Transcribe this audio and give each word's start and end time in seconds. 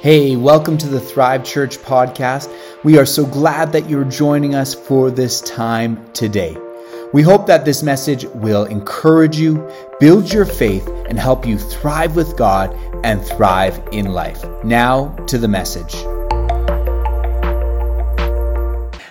Hey, 0.00 0.36
welcome 0.36 0.78
to 0.78 0.86
the 0.86 1.00
Thrive 1.00 1.42
Church 1.42 1.76
podcast. 1.78 2.48
We 2.84 2.98
are 2.98 3.04
so 3.04 3.26
glad 3.26 3.72
that 3.72 3.90
you're 3.90 4.04
joining 4.04 4.54
us 4.54 4.72
for 4.72 5.10
this 5.10 5.40
time 5.40 6.12
today. 6.12 6.56
We 7.12 7.22
hope 7.22 7.48
that 7.48 7.64
this 7.64 7.82
message 7.82 8.24
will 8.26 8.64
encourage 8.66 9.36
you, 9.36 9.68
build 9.98 10.32
your 10.32 10.44
faith, 10.44 10.86
and 11.08 11.18
help 11.18 11.44
you 11.44 11.58
thrive 11.58 12.14
with 12.14 12.36
God 12.36 12.72
and 13.04 13.20
thrive 13.24 13.82
in 13.90 14.12
life. 14.12 14.44
Now 14.62 15.16
to 15.26 15.36
the 15.36 15.48
message. 15.48 15.94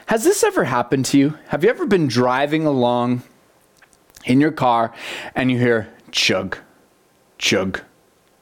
Has 0.05 0.23
this 0.23 0.41
ever 0.41 0.63
happened 0.63 1.03
to 1.07 1.17
you? 1.17 1.37
Have 1.49 1.65
you 1.65 1.69
ever 1.69 1.85
been 1.85 2.07
driving 2.07 2.65
along 2.65 3.23
in 4.23 4.39
your 4.39 4.53
car 4.53 4.93
and 5.35 5.51
you 5.51 5.57
hear 5.59 5.93
chug, 6.11 6.57
chug, 7.37 7.81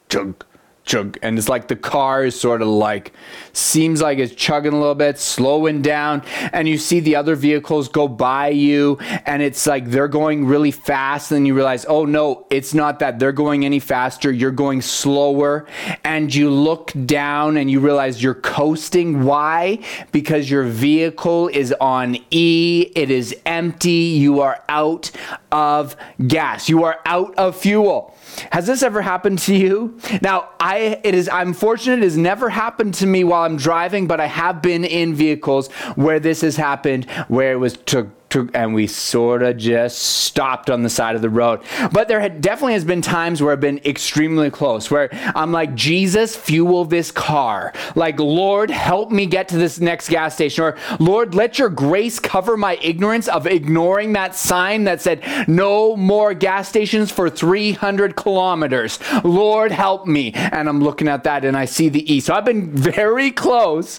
chug? 0.08 0.44
Chug 0.86 1.18
and 1.22 1.38
it's 1.38 1.48
like 1.48 1.68
the 1.68 1.76
car 1.76 2.24
is 2.24 2.38
sort 2.38 2.62
of 2.62 2.68
like 2.68 3.12
seems 3.52 4.00
like 4.00 4.18
it's 4.18 4.34
chugging 4.34 4.72
a 4.72 4.78
little 4.78 4.94
bit 4.94 5.18
slowing 5.18 5.82
down 5.82 6.22
and 6.52 6.68
you 6.68 6.78
see 6.78 7.00
the 7.00 7.16
other 7.16 7.34
vehicles 7.36 7.88
go 7.88 8.08
by 8.08 8.48
you 8.48 8.96
and 9.26 9.42
it's 9.42 9.66
like 9.66 9.90
they're 9.90 10.08
going 10.08 10.46
really 10.46 10.70
fast 10.70 11.32
and 11.32 11.46
you 11.46 11.54
realize 11.54 11.84
oh 11.86 12.04
no 12.04 12.46
it's 12.50 12.74
not 12.74 13.00
that. 13.00 13.18
They're 13.18 13.32
going 13.32 13.64
any 13.64 13.78
faster. 13.78 14.30
You're 14.30 14.50
going 14.50 14.82
slower 14.82 15.66
and 16.04 16.34
you 16.34 16.50
look 16.50 16.92
down 17.04 17.56
and 17.56 17.70
you 17.70 17.80
realize 17.80 18.22
you're 18.22 18.34
coasting. 18.34 19.24
Why? 19.24 19.80
Because 20.12 20.50
your 20.50 20.64
vehicle 20.64 21.48
is 21.48 21.72
on 21.80 22.16
E 22.30 22.92
it 22.94 23.10
is 23.10 23.36
empty 23.44 23.90
you 23.90 24.40
are 24.40 24.62
out 24.68 25.10
of 25.56 25.96
gas 26.26 26.68
you 26.68 26.84
are 26.84 26.98
out 27.06 27.34
of 27.36 27.56
fuel 27.56 28.14
has 28.52 28.66
this 28.66 28.82
ever 28.82 29.02
happened 29.02 29.38
to 29.40 29.54
you? 29.54 29.98
Now, 30.20 30.50
I 30.60 31.00
it 31.02 31.14
is 31.14 31.28
I'm 31.28 31.52
fortunate 31.52 32.00
it 32.00 32.04
has 32.04 32.16
never 32.16 32.48
happened 32.48 32.94
to 32.94 33.06
me 33.06 33.24
while 33.24 33.42
I'm 33.42 33.56
driving, 33.56 34.06
but 34.06 34.20
I 34.20 34.26
have 34.26 34.62
been 34.62 34.84
in 34.84 35.14
vehicles 35.14 35.68
where 35.94 36.20
this 36.20 36.42
has 36.42 36.56
happened, 36.56 37.10
where 37.28 37.52
it 37.52 37.56
was 37.56 37.76
to 37.86 38.10
to, 38.36 38.50
and 38.54 38.74
we 38.74 38.86
sort 38.86 39.42
of 39.42 39.56
just 39.56 39.98
stopped 39.98 40.70
on 40.70 40.82
the 40.82 40.90
side 40.90 41.16
of 41.16 41.22
the 41.22 41.30
road. 41.30 41.60
But 41.92 42.08
there 42.08 42.20
had 42.20 42.40
definitely 42.40 42.74
has 42.74 42.84
been 42.84 43.02
times 43.02 43.42
where 43.42 43.52
I've 43.52 43.60
been 43.60 43.80
extremely 43.84 44.50
close, 44.50 44.90
where 44.90 45.08
I'm 45.34 45.52
like, 45.52 45.74
Jesus, 45.74 46.36
fuel 46.36 46.84
this 46.84 47.10
car. 47.10 47.72
Like, 47.94 48.20
Lord, 48.20 48.70
help 48.70 49.10
me 49.10 49.26
get 49.26 49.48
to 49.48 49.56
this 49.56 49.80
next 49.80 50.08
gas 50.08 50.34
station. 50.34 50.64
Or, 50.64 50.76
Lord, 50.98 51.34
let 51.34 51.58
your 51.58 51.70
grace 51.70 52.18
cover 52.18 52.56
my 52.56 52.78
ignorance 52.82 53.28
of 53.28 53.46
ignoring 53.46 54.12
that 54.12 54.34
sign 54.34 54.84
that 54.84 55.00
said, 55.00 55.22
no 55.48 55.96
more 55.96 56.34
gas 56.34 56.68
stations 56.68 57.10
for 57.10 57.30
300 57.30 58.16
kilometers. 58.16 58.98
Lord, 59.24 59.72
help 59.72 60.06
me. 60.06 60.32
And 60.34 60.68
I'm 60.68 60.82
looking 60.82 61.08
at 61.08 61.24
that 61.24 61.44
and 61.44 61.56
I 61.56 61.64
see 61.64 61.88
the 61.88 62.12
E. 62.12 62.20
So 62.20 62.34
I've 62.34 62.44
been 62.44 62.70
very 62.70 63.30
close, 63.30 63.98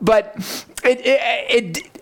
but 0.00 0.34
it, 0.84 1.00
it, 1.04 1.76
it 1.76 1.95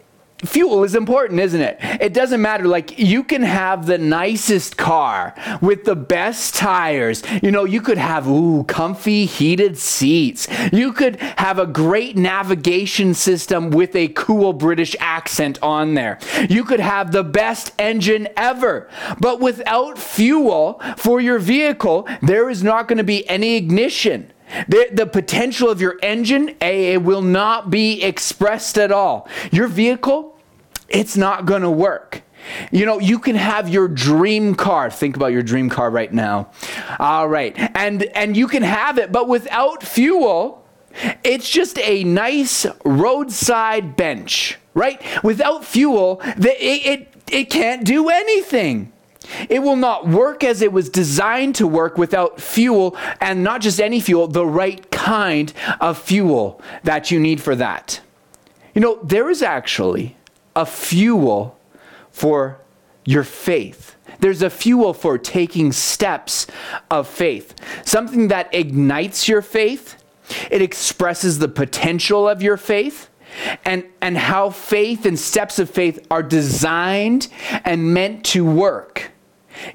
fuel 0.44 0.84
is 0.84 0.94
important, 0.94 1.40
isn't 1.40 1.60
it? 1.60 1.78
It 2.00 2.12
doesn't 2.14 2.40
matter. 2.40 2.64
Like, 2.64 2.98
you 2.98 3.24
can 3.24 3.42
have 3.42 3.86
the 3.86 3.98
nicest 3.98 4.76
car 4.76 5.34
with 5.60 5.84
the 5.84 5.96
best 5.96 6.54
tires. 6.54 7.22
You 7.42 7.50
know, 7.50 7.64
you 7.64 7.80
could 7.80 7.98
have, 7.98 8.28
ooh, 8.28 8.64
comfy 8.64 9.26
heated 9.26 9.78
seats. 9.78 10.46
You 10.72 10.92
could 10.92 11.16
have 11.16 11.58
a 11.58 11.66
great 11.66 12.16
navigation 12.16 13.14
system 13.14 13.70
with 13.70 13.94
a 13.96 14.08
cool 14.08 14.52
British 14.52 14.96
accent 15.00 15.58
on 15.62 15.94
there. 15.94 16.18
You 16.48 16.64
could 16.64 16.80
have 16.80 17.12
the 17.12 17.24
best 17.24 17.72
engine 17.78 18.28
ever. 18.36 18.88
But 19.20 19.40
without 19.40 19.98
fuel 19.98 20.80
for 20.96 21.20
your 21.20 21.38
vehicle, 21.38 22.08
there 22.22 22.50
is 22.50 22.62
not 22.62 22.88
going 22.88 22.98
to 22.98 23.04
be 23.04 23.28
any 23.28 23.56
ignition. 23.56 24.30
The, 24.68 24.88
the 24.92 25.06
potential 25.06 25.70
of 25.70 25.80
your 25.80 25.98
engine, 26.02 26.54
A, 26.60 26.98
will 26.98 27.22
not 27.22 27.70
be 27.70 28.02
expressed 28.02 28.78
at 28.78 28.92
all. 28.92 29.28
Your 29.50 29.66
vehicle, 29.68 30.33
it's 30.94 31.16
not 31.16 31.44
going 31.44 31.62
to 31.62 31.70
work. 31.70 32.22
You 32.70 32.84
know, 32.86 32.98
you 32.98 33.18
can 33.18 33.36
have 33.36 33.68
your 33.68 33.88
dream 33.88 34.54
car. 34.54 34.90
Think 34.90 35.16
about 35.16 35.32
your 35.32 35.42
dream 35.42 35.70
car 35.70 35.90
right 35.90 36.12
now. 36.12 36.50
All 36.98 37.28
right. 37.28 37.54
And 37.74 38.02
and 38.14 38.36
you 38.36 38.46
can 38.48 38.62
have 38.62 38.98
it, 38.98 39.10
but 39.10 39.28
without 39.28 39.82
fuel, 39.82 40.66
it's 41.22 41.48
just 41.50 41.78
a 41.78 42.04
nice 42.04 42.66
roadside 42.84 43.96
bench, 43.96 44.58
right? 44.74 45.02
Without 45.24 45.64
fuel, 45.64 46.16
the, 46.36 46.52
it, 46.62 46.86
it, 46.86 47.14
it 47.32 47.50
can't 47.50 47.84
do 47.84 48.08
anything. 48.08 48.92
It 49.48 49.60
will 49.60 49.76
not 49.76 50.06
work 50.06 50.44
as 50.44 50.60
it 50.60 50.70
was 50.70 50.88
designed 50.90 51.54
to 51.56 51.66
work 51.66 51.96
without 51.96 52.40
fuel, 52.40 52.96
and 53.20 53.42
not 53.42 53.62
just 53.62 53.80
any 53.80 53.98
fuel, 53.98 54.28
the 54.28 54.46
right 54.46 54.88
kind 54.90 55.52
of 55.80 55.98
fuel 55.98 56.60
that 56.82 57.10
you 57.10 57.18
need 57.18 57.40
for 57.40 57.56
that. 57.56 58.00
You 58.74 58.82
know, 58.82 59.00
there 59.02 59.30
is 59.30 59.42
actually 59.42 60.16
a 60.56 60.66
fuel 60.66 61.58
for 62.10 62.60
your 63.04 63.24
faith. 63.24 63.96
There's 64.20 64.42
a 64.42 64.50
fuel 64.50 64.94
for 64.94 65.18
taking 65.18 65.72
steps 65.72 66.46
of 66.90 67.08
faith, 67.08 67.54
something 67.84 68.28
that 68.28 68.54
ignites 68.54 69.28
your 69.28 69.42
faith. 69.42 70.02
It 70.50 70.62
expresses 70.62 71.38
the 71.38 71.48
potential 71.48 72.28
of 72.28 72.42
your 72.42 72.56
faith 72.56 73.10
and, 73.64 73.84
and 74.00 74.16
how 74.16 74.50
faith 74.50 75.04
and 75.04 75.18
steps 75.18 75.58
of 75.58 75.68
faith 75.68 76.06
are 76.10 76.22
designed 76.22 77.28
and 77.64 77.92
meant 77.92 78.24
to 78.26 78.44
work. 78.44 79.10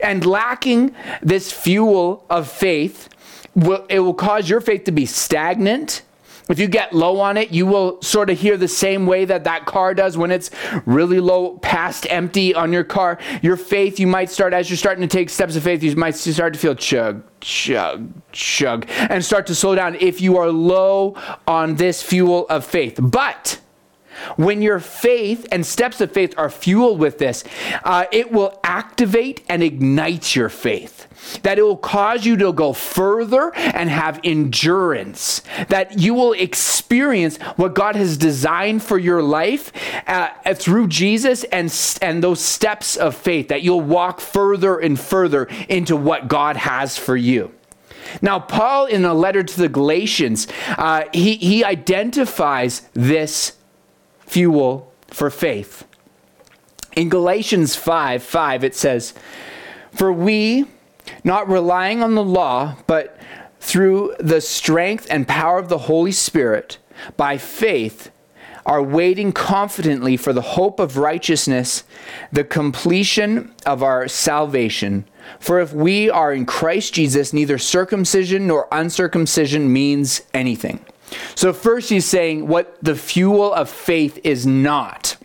And 0.02 0.26
lacking 0.26 0.96
this 1.22 1.52
fuel 1.52 2.26
of 2.30 2.50
faith, 2.50 3.10
will, 3.56 3.86
it 3.90 4.00
will 4.00 4.14
cause 4.14 4.50
your 4.50 4.62
faith 4.62 4.86
to 4.86 4.92
be 4.92 5.06
stagnant 5.06 6.02
if 6.50 6.60
you 6.60 6.68
get 6.68 6.94
low 6.94 7.20
on 7.20 7.38
it, 7.38 7.52
you 7.52 7.66
will 7.66 8.02
sort 8.02 8.30
of 8.30 8.40
hear 8.40 8.58
the 8.58 8.68
same 8.68 9.06
way 9.06 9.26
that 9.26 9.44
that 9.44 9.66
car 9.66 9.94
does 9.94 10.18
when 10.18 10.32
it's 10.32 10.50
really 10.86 11.20
low, 11.20 11.58
past 11.60 12.08
empty 12.10 12.54
on 12.56 12.74
your 12.74 12.84
car. 12.84 13.20
Your 13.42 13.56
faith, 13.56 14.00
you 14.00 14.08
might 14.08 14.30
start, 14.30 14.54
as 14.54 14.70
you're 14.70 14.78
starting 14.78 15.02
to 15.02 15.08
take 15.08 15.30
steps 15.30 15.56
of 15.56 15.64
faith, 15.64 15.84
you 15.84 15.96
might 15.96 16.16
start 16.16 16.54
to 16.54 16.60
feel 16.60 16.76
chug, 16.76 17.24
chug, 17.40 18.12
chug, 18.32 18.86
and 18.90 19.24
start 19.24 19.48
to 19.48 19.56
slow 19.56 19.76
down 19.76 19.96
if 19.96 20.22
you 20.22 20.38
are 20.38 20.50
low 20.50 21.16
on 21.48 21.76
this 21.76 22.02
fuel 22.02 22.48
of 22.48 22.66
faith. 22.66 23.00
But 23.02 23.59
when 24.36 24.62
your 24.62 24.80
faith 24.80 25.48
and 25.52 25.66
steps 25.66 26.02
of 26.02 26.12
faith 26.12 26.34
are 26.38 26.50
fueled 26.50 27.00
with 27.00 27.18
this, 27.18 27.44
uh, 27.84 28.06
it 28.12 28.32
will 28.32 28.60
activate 28.64 29.44
and 29.50 29.64
ignite 29.64 30.36
your 30.36 30.50
faith. 30.50 31.08
That 31.44 31.60
it 31.60 31.64
will 31.64 31.78
cause 31.78 32.26
you 32.26 32.38
to 32.38 32.54
go 32.54 32.74
further 32.74 33.54
and 33.56 33.90
have 33.90 34.20
endurance. 34.24 35.42
That 35.68 36.00
you 36.00 36.14
will 36.14 36.34
experience 36.34 37.38
what 37.58 37.76
God 37.76 37.96
has 37.96 38.18
designed 38.18 38.84
for 38.84 38.98
your 38.98 39.22
life 39.22 39.72
uh, 40.08 40.30
through 40.54 40.88
Jesus 40.88 41.44
and, 41.46 41.74
and 42.02 42.24
those 42.24 42.40
steps 42.40 42.96
of 42.96 43.16
faith. 43.16 43.50
That 43.50 43.64
you'll 43.64 43.82
walk 43.82 44.22
further 44.22 44.80
and 44.80 45.00
further 45.00 45.46
into 45.68 45.96
what 45.96 46.28
God 46.28 46.56
has 46.56 46.98
for 46.98 47.18
you. 47.18 47.52
Now, 48.22 48.40
Paul, 48.40 48.86
in 48.86 49.06
a 49.06 49.14
letter 49.14 49.44
to 49.44 49.58
the 49.58 49.70
Galatians, 49.70 50.48
uh, 50.78 51.04
he, 51.14 51.36
he 51.36 51.64
identifies 51.64 52.82
this 52.94 53.54
fuel 54.30 54.94
for 55.08 55.32
faith. 55.32 55.86
In 56.96 57.10
Galatians 57.10 57.76
5 57.76 58.22
5, 58.22 58.64
it 58.64 58.76
says, 58.76 59.14
For 59.92 60.14
we, 60.14 60.66
not 61.24 61.50
relying 61.50 62.04
on 62.04 62.14
the 62.14 62.24
law, 62.24 62.76
but 62.86 63.20
through 63.60 64.16
the 64.20 64.40
strength 64.40 65.08
and 65.10 65.28
power 65.28 65.58
of 65.58 65.70
the 65.70 65.80
Holy 65.80 66.12
Spirit, 66.12 66.78
by 67.18 67.38
faith, 67.38 68.12
are 68.66 68.84
waiting 68.84 69.32
confidently 69.32 70.16
for 70.16 70.32
the 70.32 70.42
hope 70.42 70.80
of 70.80 70.98
righteousness, 70.98 71.84
the 72.32 72.44
completion 72.44 73.52
of 73.66 73.82
our 73.82 74.08
salvation. 74.08 75.06
For 75.40 75.60
if 75.60 75.74
we 75.74 76.10
are 76.10 76.34
in 76.34 76.46
Christ 76.46 76.94
Jesus, 76.94 77.34
neither 77.34 77.58
circumcision 77.58 78.46
nor 78.46 78.68
uncircumcision 78.72 79.74
means 79.74 80.22
anything 80.36 80.86
so, 81.36 81.54
first, 81.54 81.90
he's 81.90 82.06
saying 82.06 82.48
what 82.48 82.78
the 82.82 82.96
fuel 82.96 83.54
of 83.54 83.70
faith 83.70 84.20
is 84.24 84.46
not. 84.46 85.18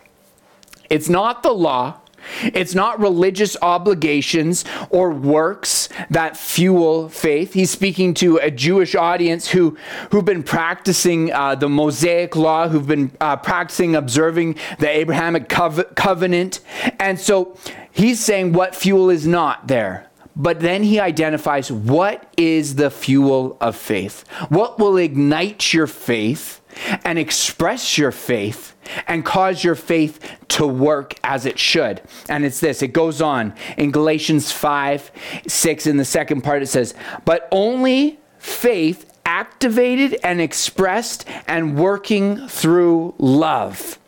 It's 0.90 1.08
not 1.08 1.42
the 1.42 1.52
law, 1.52 2.00
it's 2.42 2.74
not 2.74 3.00
religious 3.00 3.56
obligations 3.60 4.64
or 4.90 5.10
works 5.10 5.88
that 6.10 6.36
fuel 6.36 7.08
faith. 7.08 7.52
He's 7.52 7.70
speaking 7.70 8.14
to 8.14 8.38
a 8.38 8.50
Jewish 8.50 8.94
audience 8.94 9.48
who, 9.48 9.76
who've 10.10 10.24
been 10.24 10.42
practicing 10.42 11.32
uh, 11.32 11.54
the 11.54 11.68
Mosaic 11.68 12.36
law, 12.36 12.68
who've 12.68 12.86
been 12.86 13.12
uh, 13.20 13.36
practicing 13.36 13.94
observing 13.94 14.56
the 14.78 14.88
Abrahamic 14.88 15.48
covenant. 15.48 16.60
And 16.98 17.18
so 17.18 17.56
he's 17.92 18.22
saying 18.22 18.52
what 18.52 18.74
fuel 18.74 19.10
is 19.10 19.26
not 19.26 19.68
there. 19.68 20.10
But 20.36 20.60
then 20.60 20.82
he 20.82 20.98
identifies 20.98 21.70
what 21.70 22.32
is 22.36 22.74
the 22.74 22.90
fuel 22.90 23.56
of 23.60 23.76
faith? 23.76 24.24
What 24.48 24.78
will 24.78 24.96
ignite 24.96 25.72
your 25.72 25.86
faith 25.86 26.60
and 27.04 27.18
express 27.18 27.96
your 27.96 28.10
faith 28.10 28.74
and 29.06 29.24
cause 29.24 29.62
your 29.62 29.76
faith 29.76 30.18
to 30.48 30.66
work 30.66 31.14
as 31.22 31.46
it 31.46 31.58
should? 31.58 32.02
And 32.28 32.44
it's 32.44 32.58
this 32.58 32.82
it 32.82 32.88
goes 32.88 33.22
on 33.22 33.54
in 33.76 33.92
Galatians 33.92 34.50
5 34.50 35.12
6, 35.46 35.86
in 35.86 35.96
the 35.98 36.04
second 36.04 36.42
part, 36.42 36.62
it 36.62 36.66
says, 36.66 36.94
But 37.24 37.48
only 37.52 38.18
faith 38.38 39.10
activated 39.24 40.18
and 40.24 40.40
expressed 40.40 41.26
and 41.46 41.78
working 41.78 42.48
through 42.48 43.14
love. 43.18 43.98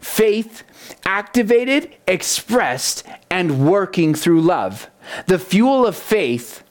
Faith 0.00 0.62
activated, 1.04 1.94
expressed, 2.06 3.04
and 3.30 3.66
working 3.66 4.14
through 4.14 4.40
love. 4.40 4.88
The 5.26 5.38
fuel 5.38 5.86
of 5.86 5.96
faith, 5.96 6.62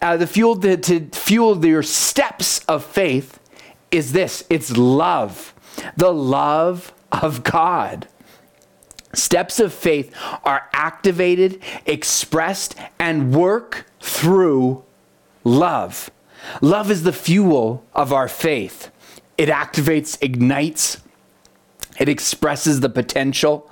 uh, 0.00 0.16
the 0.16 0.26
fuel 0.26 0.56
to, 0.60 0.76
to 0.76 1.00
fuel 1.12 1.64
your 1.64 1.82
steps 1.82 2.60
of 2.66 2.84
faith 2.84 3.38
is 3.90 4.12
this 4.12 4.44
it's 4.50 4.76
love, 4.76 5.54
the 5.96 6.12
love 6.12 6.92
of 7.12 7.42
God. 7.42 8.08
Steps 9.12 9.60
of 9.60 9.72
faith 9.72 10.14
are 10.44 10.68
activated, 10.72 11.62
expressed, 11.86 12.74
and 12.98 13.34
work 13.34 13.86
through 14.00 14.84
love. 15.42 16.10
Love 16.60 16.90
is 16.90 17.02
the 17.02 17.12
fuel 17.12 17.84
of 17.94 18.12
our 18.12 18.28
faith. 18.28 18.90
It 19.38 19.48
activates, 19.48 20.18
ignites, 20.22 20.98
it 21.98 22.08
expresses 22.08 22.80
the 22.80 22.88
potential 22.88 23.70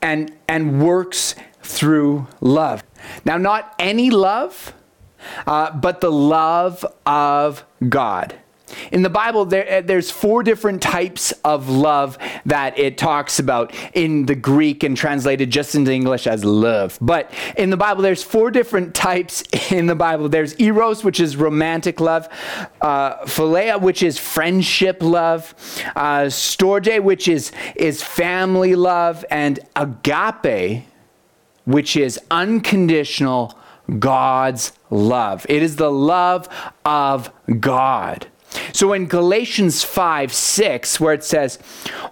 and, 0.00 0.32
and 0.48 0.82
works 0.84 1.34
through 1.62 2.26
love. 2.40 2.82
Now, 3.24 3.36
not 3.36 3.74
any 3.78 4.10
love, 4.10 4.74
uh, 5.46 5.72
but 5.72 6.00
the 6.00 6.12
love 6.12 6.84
of 7.06 7.64
God. 7.88 8.34
In 8.90 9.02
the 9.02 9.10
Bible, 9.10 9.44
there, 9.44 9.78
uh, 9.78 9.80
there's 9.82 10.10
four 10.10 10.42
different 10.42 10.82
types 10.82 11.32
of 11.44 11.68
love 11.68 12.18
that 12.46 12.78
it 12.78 12.98
talks 12.98 13.38
about 13.38 13.74
in 13.94 14.26
the 14.26 14.34
Greek 14.34 14.82
and 14.82 14.96
translated 14.96 15.50
just 15.50 15.74
into 15.74 15.92
English 15.92 16.26
as 16.26 16.44
love. 16.44 16.98
But 17.00 17.30
in 17.56 17.70
the 17.70 17.76
Bible, 17.76 18.02
there's 18.02 18.22
four 18.22 18.50
different 18.50 18.94
types 18.94 19.42
in 19.72 19.86
the 19.86 19.94
Bible. 19.94 20.28
There's 20.28 20.58
eros, 20.58 21.04
which 21.04 21.20
is 21.20 21.36
romantic 21.36 22.00
love, 22.00 22.28
uh, 22.80 23.24
philia, 23.24 23.80
which 23.80 24.02
is 24.02 24.18
friendship 24.18 25.02
love, 25.02 25.54
uh, 25.96 26.22
storge, 26.24 27.02
which 27.02 27.28
is, 27.28 27.52
is 27.76 28.02
family 28.02 28.74
love, 28.74 29.24
and 29.30 29.60
agape, 29.76 30.84
which 31.64 31.96
is 31.96 32.18
unconditional 32.30 33.58
God's 33.98 34.72
love. 34.90 35.46
It 35.48 35.62
is 35.62 35.76
the 35.76 35.90
love 35.90 36.48
of 36.84 37.30
God. 37.60 38.26
So 38.72 38.92
in 38.92 39.06
Galatians 39.06 39.82
5 39.82 40.32
6, 40.32 41.00
where 41.00 41.14
it 41.14 41.24
says, 41.24 41.58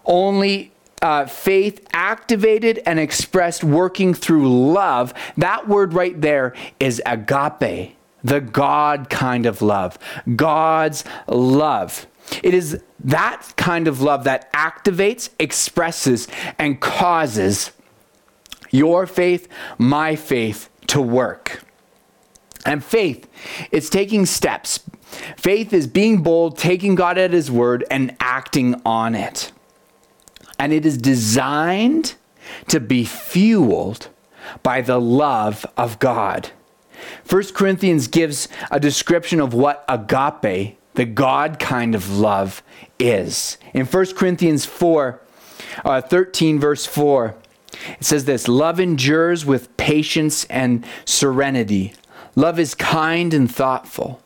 only 0.05 0.73
uh, 1.02 1.26
faith 1.26 1.87
activated 1.93 2.82
and 2.87 2.99
expressed 2.99 3.64
working 3.64 4.14
through 4.14 4.73
love, 4.73 5.14
that 5.37 5.69
word 5.69 5.94
right 5.94 6.20
there 6.20 6.55
is 6.79 7.03
agape, 7.06 7.96
the 8.23 8.41
God 8.41 9.08
kind 9.11 9.46
of 9.46 9.62
love, 9.62 9.99
God's 10.37 11.05
love. 11.26 12.06
It 12.43 12.55
is 12.55 12.82
that 13.00 13.55
kind 13.56 13.88
of 13.88 14.00
love 14.03 14.25
that 14.25 14.53
activates, 14.53 15.31
expresses, 15.38 16.29
and 16.58 16.81
causes 16.81 17.73
your 18.70 19.06
faith, 19.06 19.49
my 19.78 20.17
faith 20.17 20.69
to 20.88 21.00
work. 21.00 21.62
And 22.67 22.84
faith 22.84 23.28
is 23.72 23.88
taking 23.88 24.26
steps 24.26 24.81
Faith 25.37 25.72
is 25.72 25.87
being 25.87 26.22
bold, 26.22 26.58
taking 26.58 26.94
God 26.94 27.19
at 27.19 27.32
His 27.32 27.50
word, 27.50 27.84
and 27.90 28.17
acting 28.20 28.81
on 28.84 29.14
it. 29.14 29.52
And 30.58 30.72
it 30.72 30.87
is 30.87 30.99
designed 30.99 32.14
to 32.69 32.81
be 32.81 33.05
fueled 33.05 34.08
by 34.62 34.81
the 34.81 35.00
love 35.00 35.67
of 35.76 35.99
God. 35.99 36.50
1 37.28 37.44
Corinthians 37.55 38.08
gives 38.08 38.49
a 38.70 38.78
description 38.78 39.40
of 39.40 39.55
what 39.55 39.84
agape, 39.88 40.78
the 40.94 41.05
God 41.05 41.58
kind 41.58 41.94
of 41.94 42.19
love, 42.19 42.62
is. 42.99 43.56
In 43.72 43.87
1 43.87 44.14
Corinthians 44.14 44.64
4, 44.67 45.20
uh, 45.84 46.00
13, 46.02 46.61
verse 46.61 46.84
4, 46.84 47.34
it 47.99 48.05
says 48.05 48.25
this 48.25 48.49
Love 48.49 48.81
endures 48.81 49.44
with 49.44 49.77
patience 49.77 50.44
and 50.44 50.85
serenity. 51.05 51.94
Love 52.37 52.59
is 52.59 52.75
kind 52.75 53.35
and 53.35 53.53
thoughtful 53.53 54.23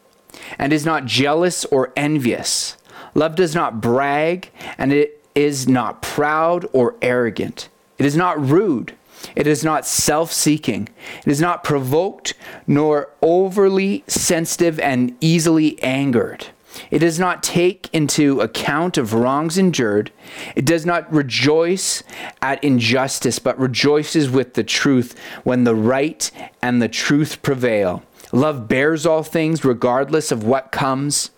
and 0.59 0.73
is 0.73 0.85
not 0.85 1.07
jealous 1.07 1.65
or 1.67 1.93
envious. 1.97 2.77
Love 3.15 3.37
does 3.37 3.55
not 3.55 3.81
brag, 3.81 4.51
and 4.77 4.93
it 4.93 5.25
is 5.35 5.69
not 5.69 6.03
proud 6.03 6.67
or 6.73 6.97
arrogant. 7.01 7.69
It 7.99 8.07
is 8.07 8.17
not 8.17 8.41
rude. 8.41 8.95
It 9.37 9.47
is 9.47 9.65
not 9.65 9.87
self 9.87 10.33
seeking. 10.33 10.89
It 11.25 11.31
is 11.31 11.41
not 11.41 11.65
provoked, 11.65 12.35
nor 12.67 13.11
overly 13.23 14.05
sensitive 14.07 14.79
and 14.81 15.17
easily 15.21 15.83
angered. 15.83 16.49
It 16.91 16.99
does 16.99 17.19
not 17.19 17.43
take 17.43 17.89
into 17.93 18.41
account 18.41 18.97
of 18.97 19.13
wrongs 19.13 19.59
endured. 19.59 20.11
It 20.57 20.65
does 20.65 20.85
not 20.85 21.13
rejoice 21.13 22.03
at 22.43 22.63
injustice, 22.63 23.39
but 23.39 23.59
rejoices 23.59 24.31
with 24.31 24.55
the 24.55 24.65
truth 24.65 25.19
when 25.45 25.65
the 25.65 25.75
right 25.75 26.31
and 26.63 26.81
the 26.81 26.89
truth 26.89 27.43
prevail. 27.43 28.03
Love 28.33 28.69
bears 28.69 29.07
all 29.07 29.23
things 29.23 29.65
regardless 29.65 30.33
of 30.33 30.45
what 30.45 30.73
comes, 30.73 31.31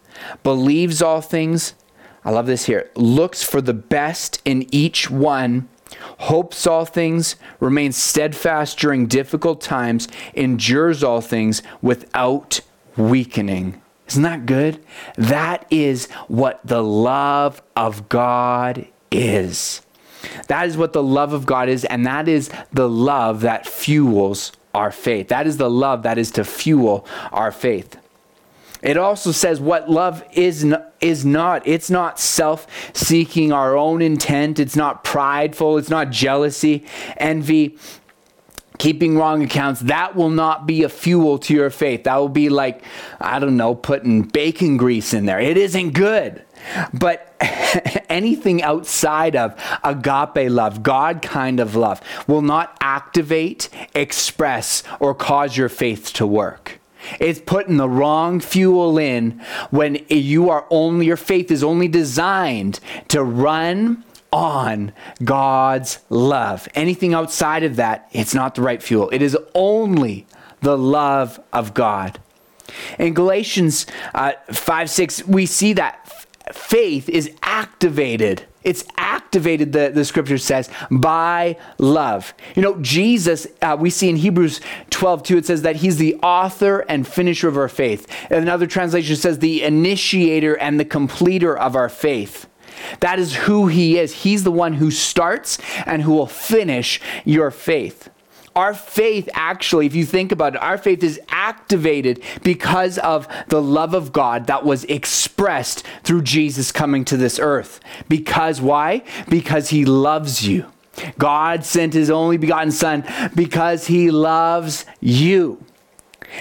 believes 0.43 1.03
all 1.03 1.21
things. 1.21 1.75
I 2.25 2.31
love 2.31 2.47
this 2.47 2.67
here. 2.67 2.91
Looks 2.95 3.43
for 3.43 3.61
the 3.61 3.75
best 3.75 4.41
in 4.45 4.67
each 4.75 5.11
one, 5.11 5.69
hopes 6.19 6.67
all 6.67 6.85
things, 6.85 7.37
remains 7.61 7.97
steadfast 7.97 8.79
during 8.79 9.07
difficult 9.07 9.61
times, 9.61 10.09
endures 10.35 11.05
all 11.05 11.21
things 11.21 11.63
without 11.83 12.61
weakening. 12.97 13.83
Isn't 14.09 14.23
that 14.23 14.47
good? 14.47 14.85
That 15.17 15.67
is 15.71 16.11
what 16.29 16.61
the 16.65 16.83
love 16.83 17.63
of 17.75 18.09
God 18.09 18.87
is. 19.11 19.83
That 20.49 20.67
is 20.67 20.77
what 20.77 20.93
the 20.93 21.03
love 21.03 21.33
of 21.33 21.47
God 21.47 21.69
is, 21.69 21.85
and 21.85 22.07
that 22.07 22.29
is 22.29 22.51
the 22.73 22.89
love 22.89 23.41
that 23.43 23.67
fuels 23.67 24.53
our 24.75 24.91
faith. 24.91 25.29
That 25.29 25.47
is 25.47 25.57
the 25.57 25.71
love 25.71 26.03
that 26.03 26.19
is 26.19 26.31
to 26.33 26.45
fuel 26.45 27.07
our 27.33 27.51
faith. 27.51 27.97
It 28.83 28.97
also 28.97 29.33
says 29.33 29.61
what 29.61 29.91
love 29.91 30.23
is 30.33 30.65
not, 30.65 30.95
is 31.01 31.25
not. 31.25 31.67
It's 31.67 31.91
not 31.91 32.21
self 32.21 32.67
seeking 32.95 33.53
our 33.53 33.77
own 33.77 34.03
intent. 34.03 34.61
It's 34.61 34.77
not 34.77 35.03
prideful. 35.03 35.79
It's 35.79 35.89
not 35.89 36.11
jealousy, 36.11 36.85
envy, 37.17 37.79
keeping 38.79 39.17
wrong 39.17 39.43
accounts. 39.43 39.81
That 39.81 40.17
will 40.17 40.31
not 40.31 40.67
be 40.67 40.83
a 40.83 40.89
fuel 40.89 41.39
to 41.41 41.55
your 41.55 41.71
faith. 41.71 42.05
That 42.05 42.17
will 42.17 42.29
be 42.29 42.49
like, 42.49 42.83
I 43.21 43.39
don't 43.39 43.57
know, 43.57 43.75
putting 43.75 44.23
bacon 44.23 44.77
grease 44.77 45.15
in 45.15 45.27
there. 45.27 45.41
It 45.41 45.57
isn't 45.57 45.91
good. 45.91 46.43
But 46.93 47.35
anything 48.09 48.63
outside 48.63 49.37
of 49.37 49.55
agape 49.85 50.51
love, 50.51 50.83
God 50.83 51.23
kind 51.23 51.61
of 51.61 51.77
love, 51.77 52.01
will 52.27 52.43
not 52.43 52.77
activate, 52.81 53.69
express, 53.95 54.83
or 55.01 55.15
cause 55.15 55.57
your 55.57 55.69
faith 55.69 56.13
to 56.15 56.27
work. 56.27 56.81
It's 57.21 57.41
putting 57.41 57.77
the 57.77 57.89
wrong 57.89 58.41
fuel 58.41 58.99
in 58.99 59.41
when 59.71 60.05
you 60.09 60.51
are 60.51 60.67
only, 60.71 61.07
your 61.07 61.17
faith 61.17 61.51
is 61.51 61.63
only 61.63 61.89
designed 61.89 62.81
to 63.09 63.23
run 63.23 64.03
on 64.33 64.93
God's 65.23 66.01
love. 66.09 66.69
Anything 66.75 67.15
outside 67.15 67.63
of 67.63 67.77
that, 67.77 68.09
it's 68.13 68.35
not 68.35 68.55
the 68.55 68.63
right 68.63 68.83
fuel. 68.83 69.09
It 69.11 69.23
is 69.23 69.37
only 69.55 70.27
the 70.61 70.77
love 70.77 71.41
of 71.53 71.75
God. 71.75 72.21
In 72.99 73.15
Galatians 73.15 73.87
uh, 74.15 74.33
5 74.51 74.91
6, 74.91 75.27
we 75.27 75.47
see 75.47 75.73
that 75.75 76.27
faith 76.53 77.09
is 77.09 77.31
activated. 77.43 78.45
It's 78.63 78.85
activated, 78.97 79.73
the, 79.73 79.93
the 79.95 80.05
scripture 80.05 80.39
says, 80.39 80.69
by 80.91 81.57
love. 81.79 82.35
You 82.57 82.63
know, 82.63 82.77
Jesus, 82.81 83.47
uh, 83.63 83.77
we 83.79 83.91
see 83.91 84.09
in 84.09 84.17
Hebrews 84.17 84.61
12, 84.91 85.23
2, 85.23 85.37
it 85.37 85.47
says 85.47 85.63
that 85.63 85.77
he's 85.77 85.99
the 85.99 86.17
author 86.17 86.81
and 86.89 87.07
finisher 87.07 87.47
of 87.47 87.57
our 87.57 87.69
faith. 87.69 88.09
Another 88.29 88.67
translation 88.67 89.15
says 89.15 89.39
the 89.39 89.63
initiator 89.63 90.59
and 90.59 90.81
the 90.81 90.85
completer 90.85 91.57
of 91.57 91.77
our 91.77 91.89
faith. 91.89 92.49
That 93.01 93.19
is 93.19 93.35
who 93.35 93.67
he 93.69 93.99
is. 93.99 94.13
He's 94.13 94.45
the 94.45 94.53
one 94.53 94.75
who 94.75 94.91
starts 94.91 95.59
and 95.87 96.03
who 96.03 96.13
will 96.13 96.27
finish 96.27 97.01
your 97.25 97.51
faith 97.51 98.11
our 98.57 98.73
faith 98.73 99.29
actually, 99.35 99.85
if 99.85 99.95
you 99.95 100.07
think 100.07 100.33
about 100.33 100.55
it, 100.55 100.63
our 100.63 100.79
faith 100.79 101.05
is 101.05 101.21
activated 101.29 102.23
because 102.43 102.97
of 102.99 103.29
the 103.49 103.61
love 103.61 103.93
of 103.93 104.13
God 104.13 104.47
that 104.47 104.65
was 104.65 104.85
expressed 104.85 105.87
through 106.03 106.23
Jesus 106.23 106.73
coming 106.73 107.05
to 107.05 107.19
this 107.19 107.39
earth. 107.39 107.81
Because 108.09 108.61
why? 108.61 109.05
Because 109.29 109.69
he 109.69 109.85
loves 109.85 110.49
you. 110.49 110.65
God 111.19 111.67
sent 111.67 111.93
his 111.93 112.09
only 112.09 112.39
begotten 112.39 112.73
Son 112.73 113.05
because 113.35 113.87
he 113.87 114.11
loves 114.11 114.87
you. 115.01 115.63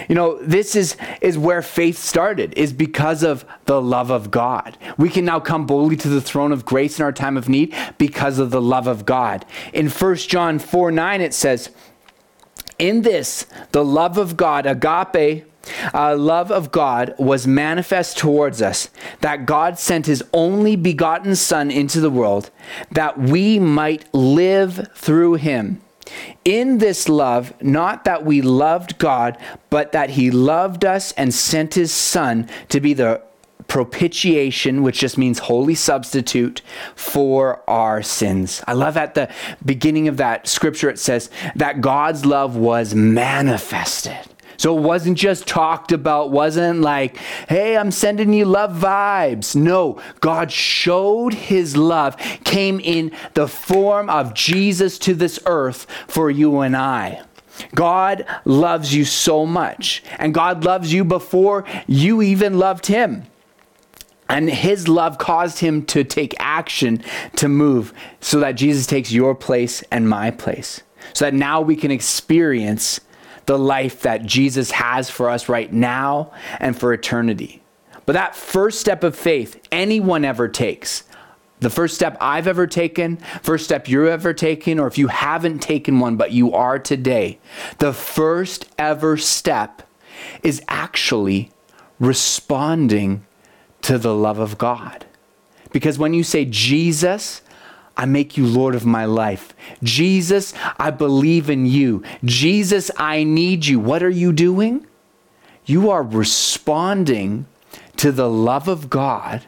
You 0.09 0.15
know, 0.15 0.41
this 0.41 0.75
is, 0.75 0.97
is 1.21 1.37
where 1.37 1.61
faith 1.61 1.97
started, 1.97 2.53
is 2.57 2.73
because 2.73 3.23
of 3.23 3.45
the 3.65 3.81
love 3.81 4.09
of 4.09 4.31
God. 4.31 4.77
We 4.97 5.09
can 5.09 5.25
now 5.25 5.39
come 5.39 5.65
boldly 5.65 5.95
to 5.97 6.09
the 6.09 6.21
throne 6.21 6.51
of 6.51 6.65
grace 6.65 6.99
in 6.99 7.05
our 7.05 7.11
time 7.11 7.37
of 7.37 7.49
need 7.49 7.75
because 7.97 8.39
of 8.39 8.51
the 8.51 8.61
love 8.61 8.87
of 8.87 9.05
God. 9.05 9.45
In 9.73 9.89
1 9.89 10.15
John 10.15 10.59
4 10.59 10.91
9, 10.91 11.21
it 11.21 11.33
says, 11.33 11.69
in 12.77 13.03
this, 13.03 13.45
the 13.71 13.85
love 13.85 14.17
of 14.17 14.35
God, 14.35 14.65
agape, 14.65 15.45
uh, 15.93 16.15
love 16.15 16.51
of 16.51 16.71
God 16.71 17.15
was 17.17 17.47
manifest 17.47 18.17
towards 18.17 18.61
us, 18.61 18.89
that 19.21 19.45
God 19.45 19.79
sent 19.79 20.05
his 20.05 20.23
only 20.33 20.75
begotten 20.75 21.35
Son 21.35 21.71
into 21.71 21.99
the 21.99 22.09
world, 22.09 22.51
that 22.91 23.17
we 23.17 23.59
might 23.59 24.13
live 24.13 24.89
through 24.95 25.35
him. 25.35 25.81
In 26.43 26.77
this 26.77 27.09
love, 27.09 27.53
not 27.61 28.03
that 28.05 28.25
we 28.25 28.41
loved 28.41 28.97
God, 28.97 29.37
but 29.69 29.91
that 29.91 30.11
he 30.11 30.31
loved 30.31 30.85
us 30.85 31.11
and 31.13 31.33
sent 31.33 31.73
his 31.73 31.91
Son 31.91 32.49
to 32.69 32.79
be 32.79 32.93
the 32.93 33.21
propitiation, 33.67 34.83
which 34.83 34.99
just 34.99 35.17
means 35.17 35.39
holy 35.39 35.75
substitute 35.75 36.61
for 36.95 37.67
our 37.69 38.01
sins. 38.01 38.63
I 38.67 38.73
love 38.73 38.95
at 38.97 39.15
the 39.15 39.31
beginning 39.63 40.07
of 40.07 40.17
that 40.17 40.47
scripture, 40.47 40.89
it 40.89 40.99
says 40.99 41.29
that 41.55 41.81
God's 41.81 42.25
love 42.25 42.55
was 42.55 42.93
manifested. 42.93 44.34
So 44.57 44.77
it 44.77 44.81
wasn't 44.81 45.17
just 45.17 45.47
talked 45.47 45.91
about, 45.91 46.31
wasn't 46.31 46.81
like, 46.81 47.17
hey, 47.49 47.77
I'm 47.77 47.91
sending 47.91 48.33
you 48.33 48.45
love 48.45 48.71
vibes. 48.71 49.55
No, 49.55 50.01
God 50.21 50.51
showed 50.51 51.33
his 51.33 51.75
love, 51.75 52.17
came 52.43 52.79
in 52.79 53.11
the 53.33 53.47
form 53.47 54.09
of 54.09 54.33
Jesus 54.33 54.97
to 54.99 55.13
this 55.13 55.39
earth 55.45 55.87
for 56.07 56.29
you 56.29 56.59
and 56.59 56.75
I. 56.75 57.23
God 57.73 58.25
loves 58.43 58.93
you 58.93 59.05
so 59.05 59.45
much, 59.45 60.03
and 60.19 60.33
God 60.33 60.65
loves 60.65 60.91
you 60.91 61.05
before 61.05 61.63
you 61.87 62.21
even 62.21 62.59
loved 62.59 62.87
him. 62.87 63.23
And 64.27 64.49
his 64.49 64.87
love 64.87 65.17
caused 65.17 65.59
him 65.59 65.85
to 65.85 66.03
take 66.03 66.35
action 66.39 67.03
to 67.35 67.47
move 67.47 67.93
so 68.19 68.39
that 68.39 68.53
Jesus 68.53 68.87
takes 68.87 69.11
your 69.11 69.35
place 69.35 69.83
and 69.91 70.09
my 70.09 70.31
place. 70.31 70.81
So 71.13 71.25
that 71.25 71.33
now 71.33 71.61
we 71.61 71.75
can 71.75 71.91
experience 71.91 72.99
the 73.45 73.59
life 73.59 74.01
that 74.01 74.25
Jesus 74.25 74.71
has 74.71 75.09
for 75.09 75.29
us 75.29 75.47
right 75.49 75.71
now 75.71 76.31
and 76.59 76.77
for 76.77 76.93
eternity. 76.93 77.61
But 78.05 78.13
that 78.13 78.35
first 78.35 78.79
step 78.79 79.03
of 79.03 79.15
faith 79.15 79.61
anyone 79.71 80.25
ever 80.25 80.47
takes, 80.47 81.03
the 81.59 81.69
first 81.69 81.95
step 81.95 82.17
I've 82.19 82.47
ever 82.47 82.67
taken, 82.67 83.17
first 83.41 83.65
step 83.65 83.87
you've 83.87 84.07
ever 84.07 84.33
taken, 84.33 84.79
or 84.79 84.87
if 84.87 84.97
you 84.97 85.07
haven't 85.07 85.59
taken 85.59 85.99
one 85.99 86.15
but 86.15 86.31
you 86.31 86.53
are 86.53 86.77
today, 86.77 87.39
the 87.79 87.93
first 87.93 88.67
ever 88.77 89.17
step 89.17 89.83
is 90.43 90.61
actually 90.67 91.51
responding 91.99 93.25
to 93.81 93.97
the 93.97 94.13
love 94.13 94.39
of 94.39 94.57
God. 94.57 95.05
Because 95.71 95.97
when 95.97 96.13
you 96.13 96.23
say, 96.23 96.45
Jesus, 96.45 97.41
I 97.97 98.05
make 98.05 98.37
you 98.37 98.45
Lord 98.45 98.75
of 98.75 98.85
my 98.85 99.05
life. 99.05 99.53
Jesus, 99.81 100.53
I 100.77 100.91
believe 100.91 101.49
in 101.49 101.65
you. 101.65 102.03
Jesus, 102.23 102.91
I 102.97 103.23
need 103.23 103.65
you. 103.65 103.79
What 103.79 104.03
are 104.03 104.09
you 104.09 104.33
doing? 104.33 104.85
You 105.65 105.89
are 105.89 106.03
responding 106.03 107.45
to 107.97 108.11
the 108.11 108.29
love 108.29 108.67
of 108.67 108.89
God. 108.89 109.45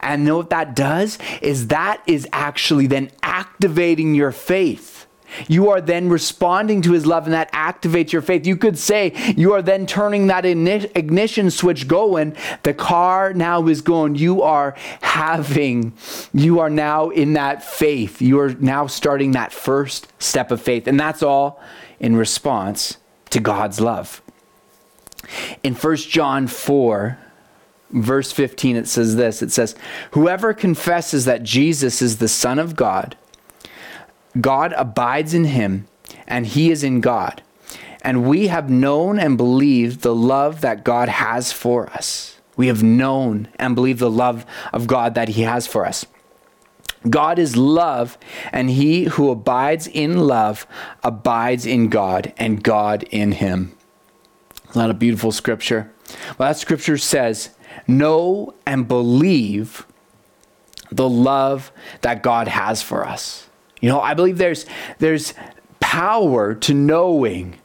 And 0.00 0.24
know 0.24 0.36
what 0.38 0.50
that 0.50 0.74
does? 0.74 1.18
Is 1.40 1.68
that 1.68 2.02
is 2.06 2.26
actually 2.32 2.86
then 2.86 3.10
activating 3.22 4.14
your 4.14 4.32
faith. 4.32 4.97
You 5.46 5.70
are 5.70 5.80
then 5.80 6.08
responding 6.08 6.82
to 6.82 6.92
his 6.92 7.06
love, 7.06 7.24
and 7.24 7.34
that 7.34 7.52
activates 7.52 8.12
your 8.12 8.22
faith. 8.22 8.46
You 8.46 8.56
could 8.56 8.78
say 8.78 9.12
you 9.36 9.52
are 9.52 9.62
then 9.62 9.86
turning 9.86 10.28
that 10.28 10.44
ignition 10.44 11.50
switch 11.50 11.86
going. 11.86 12.36
The 12.62 12.74
car 12.74 13.32
now 13.34 13.66
is 13.68 13.80
going. 13.80 14.16
You 14.16 14.42
are 14.42 14.74
having, 15.00 15.92
you 16.32 16.60
are 16.60 16.70
now 16.70 17.10
in 17.10 17.34
that 17.34 17.62
faith. 17.62 18.20
You 18.20 18.40
are 18.40 18.50
now 18.54 18.86
starting 18.86 19.32
that 19.32 19.52
first 19.52 20.06
step 20.20 20.50
of 20.50 20.60
faith. 20.62 20.86
And 20.86 20.98
that's 20.98 21.22
all 21.22 21.60
in 22.00 22.16
response 22.16 22.96
to 23.30 23.40
God's 23.40 23.80
love. 23.80 24.22
In 25.62 25.74
1 25.74 25.96
John 25.96 26.46
4, 26.46 27.18
verse 27.90 28.32
15, 28.32 28.76
it 28.76 28.88
says 28.88 29.16
this 29.16 29.42
it 29.42 29.50
says, 29.50 29.74
Whoever 30.12 30.54
confesses 30.54 31.24
that 31.24 31.42
Jesus 31.42 32.00
is 32.00 32.18
the 32.18 32.28
Son 32.28 32.58
of 32.58 32.76
God, 32.76 33.16
God 34.40 34.72
abides 34.76 35.34
in 35.34 35.44
him, 35.44 35.86
and 36.26 36.46
he 36.46 36.70
is 36.70 36.84
in 36.84 37.00
God. 37.00 37.42
And 38.02 38.28
we 38.28 38.48
have 38.48 38.70
known 38.70 39.18
and 39.18 39.36
believed 39.36 40.00
the 40.00 40.14
love 40.14 40.60
that 40.60 40.84
God 40.84 41.08
has 41.08 41.52
for 41.52 41.90
us. 41.90 42.38
We 42.56 42.68
have 42.68 42.82
known 42.82 43.48
and 43.58 43.74
believed 43.74 44.00
the 44.00 44.10
love 44.10 44.44
of 44.72 44.86
God 44.86 45.14
that 45.14 45.30
he 45.30 45.42
has 45.42 45.66
for 45.66 45.84
us. 45.86 46.06
God 47.08 47.38
is 47.38 47.56
love, 47.56 48.18
and 48.52 48.70
he 48.70 49.04
who 49.04 49.30
abides 49.30 49.86
in 49.86 50.18
love 50.18 50.66
abides 51.02 51.64
in 51.64 51.88
God, 51.88 52.32
and 52.36 52.62
God 52.62 53.04
in 53.10 53.32
him. 53.32 53.76
Isn't 54.70 54.80
that 54.80 54.90
a 54.90 54.94
beautiful 54.94 55.32
scripture? 55.32 55.92
Well, 56.36 56.48
that 56.48 56.58
scripture 56.58 56.98
says, 56.98 57.50
Know 57.86 58.54
and 58.66 58.88
believe 58.88 59.86
the 60.90 61.08
love 61.08 61.70
that 62.00 62.22
God 62.22 62.48
has 62.48 62.82
for 62.82 63.06
us. 63.06 63.47
You 63.80 63.88
know, 63.88 64.00
I 64.00 64.14
believe 64.14 64.38
there's 64.38 64.66
there's 64.98 65.34
power 65.80 66.54
to 66.54 66.74
knowing 66.74 67.58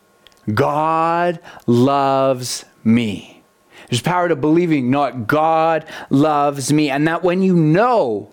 God 0.53 1.39
loves 1.67 2.65
me. 2.83 3.43
There's 3.89 4.01
power 4.01 4.27
to 4.27 4.35
believing 4.35 4.89
not 4.91 5.27
God 5.27 5.85
loves 6.09 6.71
me 6.71 6.89
and 6.89 7.07
that 7.07 7.23
when 7.23 7.41
you 7.41 7.55
know 7.55 8.31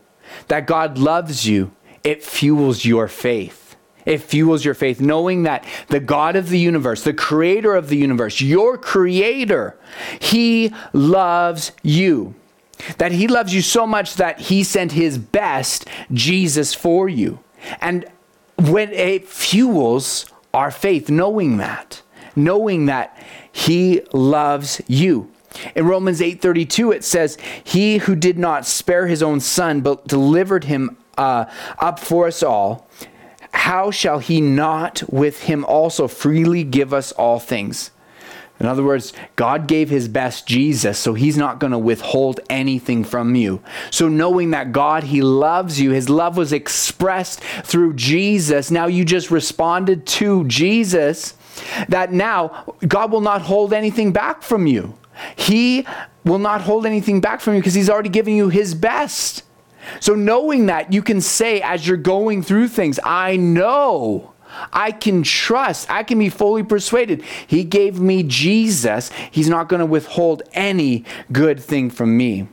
that 0.49 0.67
God 0.67 0.99
loves 0.99 1.47
you, 1.47 1.73
it 2.03 2.23
fuels 2.23 2.85
your 2.85 3.09
faith. 3.09 3.77
It 4.07 4.19
fuels 4.19 4.65
your 4.65 4.75
faith, 4.75 5.01
knowing 5.01 5.43
that 5.43 5.67
the 5.89 6.01
God 6.01 6.35
of 6.35 6.49
the 6.49 6.59
universe, 6.59 7.05
the 7.05 7.13
creator 7.13 7.75
of 7.75 7.89
the 7.89 7.97
universe, 7.97 8.41
your 8.41 8.79
creator, 8.79 9.77
he 10.19 10.73
loves 10.93 11.73
you. 11.83 12.35
That 12.97 13.13
he 13.13 13.29
loves 13.29 13.55
you 13.55 13.61
so 13.61 13.87
much 13.87 14.15
that 14.15 14.41
he 14.41 14.65
sent 14.65 14.93
his 14.93 15.19
best, 15.19 15.87
Jesus, 16.13 16.73
for 16.73 17.09
you. 17.09 17.41
And 17.81 18.07
when 18.57 18.93
it 18.93 19.29
fuels 19.29 20.27
our 20.53 20.71
faith, 20.71 21.09
knowing 21.09 21.59
that, 21.59 22.03
knowing 22.37 22.87
that 22.87 23.17
He 23.53 24.03
loves 24.13 24.81
you. 24.87 25.31
In 25.75 25.87
Romans 25.87 26.21
8:32 26.21 26.93
it 26.93 27.05
says, 27.05 27.37
"He 27.63 27.99
who 27.99 28.15
did 28.15 28.39
not 28.39 28.67
spare 28.67 29.07
his 29.07 29.23
own 29.23 29.41
son 29.41 29.81
but 29.81 30.07
delivered 30.07 30.65
him 30.65 30.97
uh, 31.19 31.47
up 31.79 31.99
for 31.99 32.27
us 32.29 32.43
all, 32.43 32.87
how 33.53 33.91
shall 33.91 34.21
he 34.21 34.41
not 34.41 35.03
with 35.09 35.43
him 35.43 35.65
also 35.65 36.07
freely 36.07 36.63
give 36.63 36.95
us 36.95 37.13
all 37.13 37.41
things?" 37.41 37.91
In 38.61 38.67
other 38.67 38.85
words, 38.85 39.15
God 39.37 39.67
gave 39.67 39.89
his 39.89 40.07
best 40.07 40.47
Jesus, 40.47 40.99
so 40.99 41.15
he's 41.15 41.39
not 41.39 41.59
going 41.59 41.73
to 41.73 41.79
withhold 41.79 42.41
anything 42.51 43.05
from 43.05 43.35
you. 43.35 43.63
So, 43.91 44.07
knowing 44.07 44.51
that 44.51 44.71
God, 44.71 45.05
he 45.05 45.23
loves 45.23 45.81
you, 45.81 45.93
his 45.93 46.11
love 46.11 46.37
was 46.37 46.53
expressed 46.53 47.41
through 47.41 47.95
Jesus. 47.95 48.71
Now 48.71 48.87
you 48.87 49.07
just 49.07 49.31
responded 49.31 50.07
to 50.09 50.45
Jesus, 50.47 51.35
that 51.89 52.13
now 52.13 52.75
God 52.87 53.11
will 53.11 53.23
not 53.23 53.41
hold 53.41 53.73
anything 53.73 54.13
back 54.13 54.43
from 54.43 54.67
you. 54.67 54.95
He 55.37 55.87
will 56.25 56.39
not 56.39 56.61
hold 56.61 56.85
anything 56.85 57.23
back 57.23 57.41
from 57.41 57.55
you 57.55 57.61
because 57.61 57.75
he's 57.75 57.91
already 57.91 58.11
given 58.11 58.35
you 58.35 58.51
his 58.51 58.75
best. 58.75 59.43
So, 60.01 60.15
knowing 60.15 60.67
that, 60.67 60.93
you 60.93 61.01
can 61.01 61.23
say 61.23 61.63
as 61.63 61.89
you're 61.89 61.97
going 61.97 62.43
through 62.43 62.69
things, 62.69 63.01
I 63.03 63.37
know 63.37 64.35
I 64.73 64.93
can 64.93 65.23
trust. 65.23 65.91
I 65.91 66.03
can 66.03 66.19
be 66.19 66.29
fully 66.29 66.63
persuaded. 66.63 67.23
He 67.47 67.65
gave 67.65 68.01
me 68.01 68.23
Jesus. 68.23 69.11
He's 69.31 69.49
not 69.49 69.69
going 69.69 69.81
to 69.81 69.87
withhold 69.87 70.43
any 70.53 71.05
good 71.33 71.61
thing 71.61 71.91
from 71.91 72.17
me. 72.17 72.49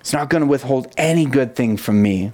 He's 0.00 0.12
not 0.12 0.30
going 0.30 0.40
to 0.40 0.46
withhold 0.46 0.92
any 0.96 1.26
good 1.26 1.54
thing 1.54 1.76
from 1.76 2.02
me. 2.02 2.32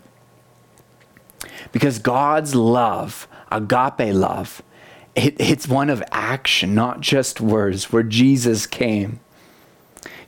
Because 1.73 1.99
God's 1.99 2.55
love, 2.55 3.27
agape 3.51 4.15
love, 4.15 4.63
it, 5.15 5.35
it's 5.41 5.67
one 5.67 5.91
of 5.91 6.03
action, 6.13 6.75
not 6.75 7.01
just 7.01 7.41
words, 7.41 7.91
where 7.93 8.03
Jesus 8.03 8.67
came. 8.67 9.21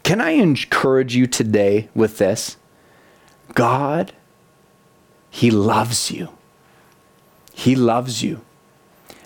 Can 0.02 0.20
I 0.20 0.30
encourage 0.30 1.14
you 1.14 1.26
today 1.26 1.88
with 1.94 2.18
this? 2.18 2.56
God, 3.54 4.12
He 5.30 5.50
loves 5.50 6.10
you. 6.10 6.30
He 7.58 7.74
loves 7.74 8.22
you. 8.22 8.42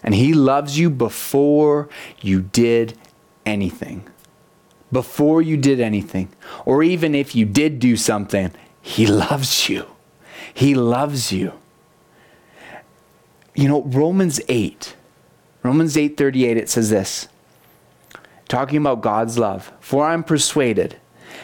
And 0.02 0.14
He 0.14 0.32
loves 0.32 0.78
you 0.78 0.88
before 0.88 1.90
you 2.22 2.40
did 2.40 2.96
anything. 3.44 4.08
Before 4.90 5.42
you 5.42 5.58
did 5.58 5.80
anything. 5.80 6.30
Or 6.64 6.82
even 6.82 7.14
if 7.14 7.34
you 7.34 7.44
did 7.44 7.78
do 7.78 7.94
something, 7.94 8.50
He 8.80 9.06
loves 9.06 9.68
you. 9.68 9.86
He 10.54 10.74
loves 10.74 11.30
you. 11.30 11.52
You 13.54 13.68
know, 13.68 13.82
Romans 13.82 14.40
8, 14.48 14.96
Romans 15.62 15.94
8 15.94 16.16
38, 16.16 16.56
it 16.56 16.70
says 16.70 16.88
this 16.88 17.28
talking 18.48 18.78
about 18.78 19.02
God's 19.02 19.38
love. 19.38 19.72
For 19.78 20.06
I'm 20.06 20.24
persuaded 20.24 20.96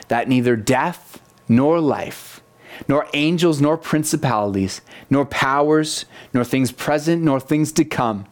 that 0.09 0.27
neither 0.27 0.57
death 0.57 1.21
nor 1.51 1.81
life 1.81 2.41
nor 2.87 3.07
angels, 3.15 3.61
nor 3.61 3.77
principalities, 3.77 4.81
nor 5.11 5.25
powers, 5.25 6.05
nor 6.33 6.45
things 6.45 6.71
present, 6.71 7.23
nor 7.23 7.41
things 7.41 7.73
to 7.73 7.85
come, 7.85 8.27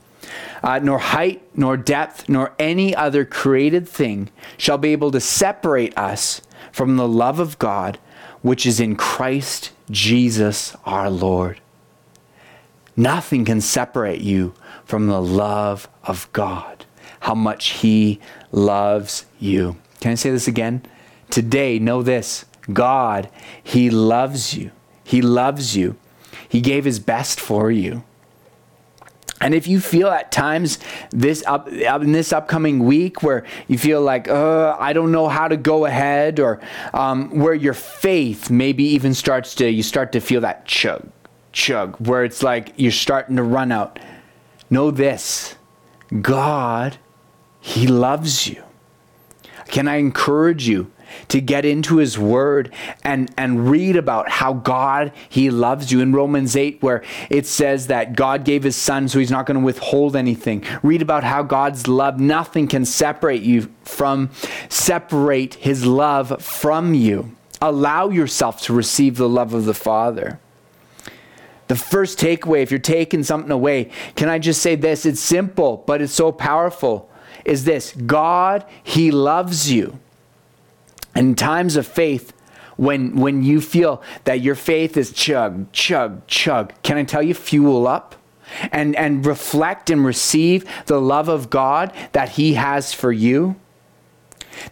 uh, 0.62 0.78
nor 0.78 0.98
height, 0.98 1.42
nor 1.54 1.76
depth, 1.76 2.28
nor 2.28 2.54
any 2.58 2.94
other 2.94 3.24
created 3.24 3.88
thing 3.88 4.28
shall 4.56 4.78
be 4.78 4.92
able 4.92 5.10
to 5.10 5.20
separate 5.20 5.96
us 5.98 6.40
from 6.72 6.96
the 6.96 7.08
love 7.08 7.40
of 7.40 7.58
God, 7.58 7.98
which 8.42 8.66
is 8.66 8.78
in 8.78 8.96
Christ 8.96 9.72
Jesus 9.90 10.76
our 10.84 11.10
Lord. 11.10 11.60
Nothing 12.96 13.44
can 13.44 13.60
separate 13.60 14.20
you 14.20 14.54
from 14.84 15.06
the 15.06 15.20
love 15.20 15.88
of 16.04 16.32
God, 16.32 16.86
how 17.20 17.34
much 17.34 17.70
He 17.70 18.20
loves 18.52 19.26
you. 19.38 19.76
Can 20.00 20.12
I 20.12 20.14
say 20.14 20.30
this 20.30 20.48
again? 20.48 20.82
Today, 21.28 21.78
know 21.78 22.02
this 22.02 22.44
God, 22.72 23.28
He 23.62 23.90
loves 23.90 24.54
you. 24.54 24.70
He 25.04 25.22
loves 25.22 25.76
you. 25.76 25.96
He 26.48 26.60
gave 26.60 26.84
His 26.84 26.98
best 26.98 27.40
for 27.40 27.70
you. 27.70 28.04
And 29.40 29.54
if 29.54 29.68
you 29.68 29.80
feel 29.80 30.08
at 30.08 30.32
times 30.32 30.78
this 31.10 31.44
up 31.46 31.68
in 31.68 32.12
this 32.12 32.32
upcoming 32.32 32.84
week 32.84 33.22
where 33.22 33.44
you 33.68 33.76
feel 33.76 34.00
like, 34.00 34.28
uh, 34.28 34.74
I 34.78 34.94
don't 34.94 35.12
know 35.12 35.28
how 35.28 35.46
to 35.46 35.58
go 35.58 35.84
ahead, 35.84 36.40
or 36.40 36.58
um, 36.94 37.38
where 37.38 37.52
your 37.52 37.74
faith 37.74 38.48
maybe 38.48 38.84
even 38.84 39.12
starts 39.12 39.54
to 39.56 39.70
you 39.70 39.82
start 39.82 40.12
to 40.12 40.20
feel 40.20 40.40
that 40.40 40.64
chug, 40.64 41.06
chug, 41.52 41.96
where 42.06 42.24
it's 42.24 42.42
like 42.42 42.72
you're 42.76 42.92
starting 42.92 43.36
to 43.36 43.42
run 43.42 43.72
out. 43.72 43.98
Know 44.70 44.90
this, 44.90 45.54
God, 46.22 46.96
He 47.60 47.86
loves 47.86 48.48
you. 48.48 48.62
Can 49.68 49.86
I 49.86 49.96
encourage 49.96 50.66
you 50.66 50.90
to 51.28 51.40
get 51.40 51.64
into 51.64 51.96
his 51.96 52.18
word 52.18 52.72
and, 53.02 53.32
and 53.36 53.70
read 53.70 53.96
about 53.96 54.28
how 54.28 54.52
God, 54.52 55.12
he 55.28 55.50
loves 55.50 55.92
you. 55.92 56.00
In 56.00 56.12
Romans 56.12 56.56
8, 56.56 56.82
where 56.82 57.02
it 57.30 57.46
says 57.46 57.86
that 57.88 58.16
God 58.16 58.44
gave 58.44 58.62
his 58.62 58.76
son, 58.76 59.08
so 59.08 59.18
he's 59.18 59.30
not 59.30 59.46
going 59.46 59.58
to 59.58 59.64
withhold 59.64 60.16
anything. 60.16 60.64
Read 60.82 61.02
about 61.02 61.24
how 61.24 61.42
God's 61.42 61.88
love, 61.88 62.20
nothing 62.20 62.68
can 62.68 62.84
separate 62.84 63.42
you 63.42 63.70
from, 63.84 64.30
separate 64.68 65.54
his 65.54 65.84
love 65.84 66.42
from 66.42 66.94
you. 66.94 67.34
Allow 67.60 68.10
yourself 68.10 68.62
to 68.62 68.72
receive 68.72 69.16
the 69.16 69.28
love 69.28 69.54
of 69.54 69.64
the 69.64 69.74
Father. 69.74 70.38
The 71.68 71.76
first 71.76 72.18
takeaway, 72.18 72.62
if 72.62 72.70
you're 72.70 72.78
taking 72.78 73.24
something 73.24 73.50
away, 73.50 73.90
can 74.14 74.28
I 74.28 74.38
just 74.38 74.62
say 74.62 74.76
this? 74.76 75.04
It's 75.04 75.20
simple, 75.20 75.82
but 75.86 76.00
it's 76.00 76.12
so 76.12 76.30
powerful. 76.30 77.10
Is 77.44 77.64
this 77.64 77.92
God, 77.92 78.64
He 78.82 79.10
loves 79.10 79.70
you. 79.70 79.98
In 81.16 81.34
times 81.34 81.76
of 81.76 81.86
faith, 81.86 82.32
when, 82.76 83.16
when 83.16 83.42
you 83.42 83.60
feel 83.60 84.02
that 84.24 84.42
your 84.42 84.54
faith 84.54 84.96
is 84.96 85.12
chug, 85.12 85.72
chug, 85.72 86.26
chug, 86.26 86.74
can 86.82 86.98
I 86.98 87.04
tell 87.04 87.22
you, 87.22 87.34
fuel 87.34 87.86
up? 87.86 88.14
And, 88.70 88.94
and 88.94 89.26
reflect 89.26 89.90
and 89.90 90.04
receive 90.04 90.64
the 90.86 91.00
love 91.00 91.28
of 91.28 91.50
God 91.50 91.92
that 92.12 92.30
He 92.30 92.54
has 92.54 92.92
for 92.92 93.10
you. 93.10 93.56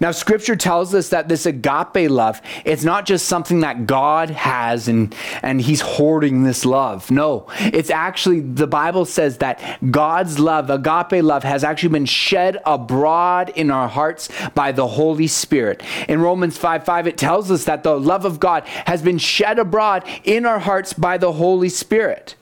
Now, 0.01 0.11
scripture 0.11 0.57
tells 0.57 0.95
us 0.95 1.09
that 1.11 1.29
this 1.29 1.47
agape 1.47 2.11
love, 2.11 2.41
it's 2.65 2.85
not 2.85 3.07
just 3.07 3.27
something 3.27 3.61
that 3.61 3.87
God 3.87 4.31
has 4.31 4.89
and, 4.89 5.15
and 5.43 5.61
he's 5.61 5.81
hoarding 5.81 6.45
this 6.45 6.65
love. 6.65 7.11
No, 7.11 7.47
it's 7.59 7.91
actually, 7.91 8.41
the 8.41 8.67
Bible 8.67 9.05
says 9.05 9.39
that 9.39 9.61
God's 9.91 10.39
love, 10.39 10.71
agape 10.71 11.23
love, 11.23 11.45
has 11.45 11.65
actually 11.65 11.91
been 11.91 12.07
shed 12.07 12.61
abroad 12.65 13.51
in 13.55 13.71
our 13.71 13.89
hearts 13.89 14.29
by 14.55 14.73
the 14.73 14.87
Holy 14.87 15.27
Spirit. 15.27 15.83
In 16.09 16.21
Romans 16.21 16.57
5 16.57 16.85
5, 16.85 17.07
it 17.07 17.19
tells 17.19 17.51
us 17.51 17.65
that 17.65 17.83
the 17.83 17.99
love 17.99 18.25
of 18.25 18.41
God 18.41 18.65
has 18.87 19.03
been 19.03 19.19
shed 19.19 19.59
abroad 19.59 20.05
in 20.25 20.47
our 20.47 20.59
hearts 20.59 20.93
by 20.93 21.19
the 21.19 21.33
Holy 21.33 21.69
Spirit. 21.69 22.35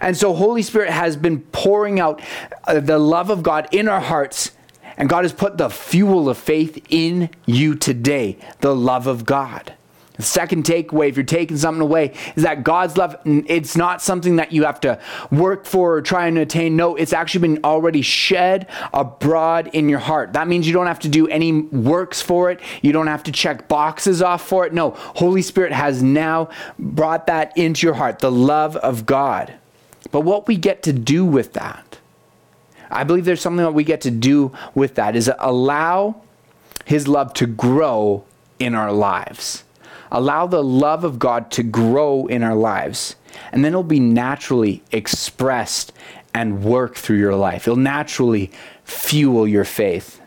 And 0.00 0.16
so, 0.16 0.32
Holy 0.34 0.62
Spirit 0.62 0.90
has 0.90 1.16
been 1.16 1.40
pouring 1.40 2.00
out 2.00 2.22
uh, 2.64 2.80
the 2.80 2.98
love 2.98 3.30
of 3.30 3.42
God 3.42 3.68
in 3.72 3.88
our 3.88 4.00
hearts 4.00 4.52
and 4.96 5.08
God 5.08 5.24
has 5.24 5.32
put 5.32 5.58
the 5.58 5.70
fuel 5.70 6.28
of 6.28 6.38
faith 6.38 6.84
in 6.88 7.30
you 7.44 7.74
today, 7.74 8.38
the 8.60 8.74
love 8.74 9.06
of 9.06 9.24
God. 9.24 9.74
The 10.16 10.22
second 10.22 10.64
takeaway, 10.64 11.10
if 11.10 11.16
you're 11.16 11.24
taking 11.24 11.58
something 11.58 11.82
away, 11.82 12.14
is 12.36 12.42
that 12.42 12.64
God's 12.64 12.96
love, 12.96 13.16
it's 13.24 13.76
not 13.76 14.00
something 14.00 14.36
that 14.36 14.50
you 14.50 14.64
have 14.64 14.80
to 14.80 14.98
work 15.30 15.66
for 15.66 15.96
or 15.96 16.02
try 16.02 16.26
and 16.26 16.38
attain. 16.38 16.74
No, 16.74 16.96
it's 16.96 17.12
actually 17.12 17.42
been 17.42 17.64
already 17.64 18.00
shed 18.00 18.66
abroad 18.94 19.68
in 19.74 19.90
your 19.90 19.98
heart. 19.98 20.32
That 20.32 20.48
means 20.48 20.66
you 20.66 20.72
don't 20.72 20.86
have 20.86 21.00
to 21.00 21.08
do 21.08 21.28
any 21.28 21.52
works 21.52 22.22
for 22.22 22.50
it. 22.50 22.60
You 22.80 22.92
don't 22.92 23.08
have 23.08 23.24
to 23.24 23.32
check 23.32 23.68
boxes 23.68 24.22
off 24.22 24.46
for 24.46 24.64
it. 24.66 24.72
No, 24.72 24.90
Holy 24.96 25.42
Spirit 25.42 25.72
has 25.72 26.02
now 26.02 26.48
brought 26.78 27.26
that 27.26 27.56
into 27.56 27.86
your 27.86 27.94
heart, 27.94 28.20
the 28.20 28.32
love 28.32 28.76
of 28.76 29.04
God. 29.04 29.52
But 30.12 30.22
what 30.22 30.46
we 30.48 30.56
get 30.56 30.82
to 30.84 30.94
do 30.94 31.26
with 31.26 31.52
that, 31.54 31.85
I 32.90 33.04
believe 33.04 33.24
there's 33.24 33.40
something 33.40 33.64
that 33.64 33.72
we 33.72 33.84
get 33.84 34.00
to 34.02 34.10
do 34.10 34.52
with 34.74 34.94
that 34.96 35.16
is 35.16 35.30
allow 35.38 36.22
his 36.84 37.08
love 37.08 37.32
to 37.34 37.46
grow 37.46 38.24
in 38.58 38.74
our 38.74 38.92
lives. 38.92 39.64
Allow 40.10 40.46
the 40.46 40.62
love 40.62 41.04
of 41.04 41.18
God 41.18 41.50
to 41.52 41.62
grow 41.62 42.26
in 42.26 42.42
our 42.42 42.54
lives. 42.54 43.16
And 43.52 43.64
then 43.64 43.72
it'll 43.72 43.82
be 43.82 44.00
naturally 44.00 44.82
expressed 44.92 45.92
and 46.32 46.62
work 46.62 46.94
through 46.94 47.18
your 47.18 47.34
life. 47.34 47.66
It'll 47.66 47.76
naturally 47.76 48.52
fuel 48.84 49.48
your 49.48 49.64
faith. 49.64 50.20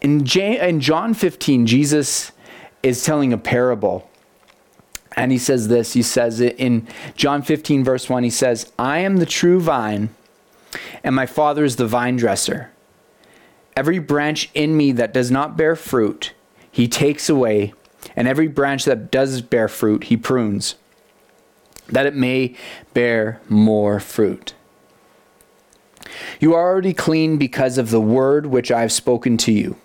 In, 0.00 0.24
John 0.24 1.14
15, 1.14 1.66
Jesus 1.66 2.32
is 2.82 3.04
telling 3.04 3.32
a 3.32 3.38
parable. 3.38 4.08
And 5.18 5.32
he 5.32 5.38
says 5.38 5.66
this 5.66 5.94
He 5.94 6.02
says 6.02 6.40
it 6.40 6.56
in 6.58 6.86
John 7.16 7.42
15, 7.42 7.82
verse 7.82 8.08
1. 8.08 8.22
He 8.22 8.30
says, 8.30 8.72
I 8.78 9.00
am 9.00 9.16
the 9.16 9.26
true 9.26 9.60
vine, 9.60 10.10
and 11.02 11.14
my 11.14 11.26
Father 11.26 11.64
is 11.64 11.74
the 11.74 11.88
vine 11.88 12.16
dresser. 12.16 12.70
Every 13.76 13.98
branch 13.98 14.48
in 14.54 14.76
me 14.76 14.92
that 14.92 15.12
does 15.12 15.30
not 15.30 15.56
bear 15.56 15.74
fruit, 15.74 16.34
he 16.70 16.86
takes 16.86 17.28
away, 17.28 17.74
and 18.14 18.28
every 18.28 18.46
branch 18.46 18.84
that 18.84 19.10
does 19.10 19.42
bear 19.42 19.66
fruit, 19.66 20.04
he 20.04 20.16
prunes, 20.16 20.76
that 21.88 22.06
it 22.06 22.14
may 22.14 22.54
bear 22.94 23.40
more 23.48 23.98
fruit. 23.98 24.54
You 26.38 26.54
are 26.54 26.64
already 26.64 26.94
clean 26.94 27.38
because 27.38 27.76
of 27.76 27.90
the 27.90 28.00
word 28.00 28.46
which 28.46 28.70
I 28.70 28.82
have 28.82 28.92
spoken 28.92 29.36
to 29.38 29.52
you. 29.52 29.76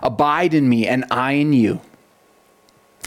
Abide 0.00 0.54
in 0.54 0.68
me, 0.68 0.86
and 0.86 1.04
I 1.10 1.32
in 1.32 1.52
you. 1.52 1.80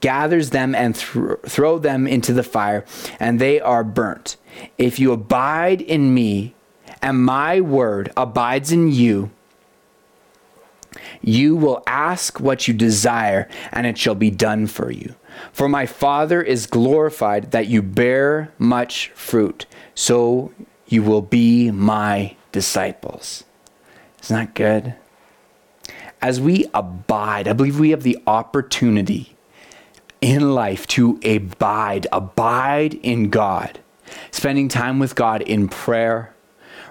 gathers 0.00 0.50
them 0.50 0.74
and 0.74 0.94
th- 0.94 1.38
throw 1.46 1.78
them 1.78 2.06
into 2.06 2.32
the 2.32 2.42
fire, 2.42 2.84
and 3.18 3.38
they 3.38 3.60
are 3.60 3.84
burnt. 3.84 4.36
If 4.78 4.98
you 4.98 5.12
abide 5.12 5.80
in 5.80 6.12
me, 6.14 6.54
and 7.02 7.24
my 7.24 7.60
word 7.60 8.12
abides 8.16 8.72
in 8.72 8.90
you, 8.90 9.30
you 11.22 11.54
will 11.54 11.82
ask 11.86 12.40
what 12.40 12.66
you 12.66 12.74
desire, 12.74 13.48
and 13.72 13.86
it 13.86 13.98
shall 13.98 14.14
be 14.14 14.30
done 14.30 14.66
for 14.66 14.90
you. 14.90 15.14
For 15.52 15.68
my 15.68 15.86
Father 15.86 16.42
is 16.42 16.66
glorified 16.66 17.52
that 17.52 17.68
you 17.68 17.82
bear 17.82 18.52
much 18.58 19.08
fruit, 19.14 19.66
so 19.94 20.52
you 20.86 21.02
will 21.02 21.22
be 21.22 21.70
my 21.70 22.36
disciples. 22.52 23.44
Isn't 24.22 24.36
that 24.36 24.54
good? 24.54 24.94
As 26.20 26.40
we 26.40 26.66
abide, 26.74 27.48
I 27.48 27.52
believe 27.52 27.78
we 27.78 27.90
have 27.90 28.02
the 28.02 28.18
opportunity 28.26 29.36
in 30.20 30.54
life 30.54 30.86
to 30.88 31.18
abide, 31.24 32.06
abide 32.12 32.94
in 32.94 33.30
God, 33.30 33.80
spending 34.30 34.68
time 34.68 34.98
with 34.98 35.14
God 35.14 35.42
in 35.42 35.68
prayer, 35.68 36.34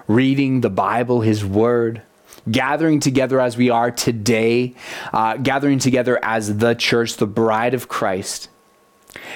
reading 0.08 0.60
the 0.60 0.70
Bible, 0.70 1.20
His 1.20 1.44
Word, 1.44 2.02
gathering 2.50 3.00
together 3.00 3.40
as 3.40 3.56
we 3.56 3.70
are 3.70 3.90
today, 3.90 4.74
uh, 5.12 5.36
gathering 5.36 5.78
together 5.78 6.18
as 6.24 6.58
the 6.58 6.74
church, 6.74 7.16
the 7.16 7.26
bride 7.26 7.74
of 7.74 7.88
Christ. 7.88 8.48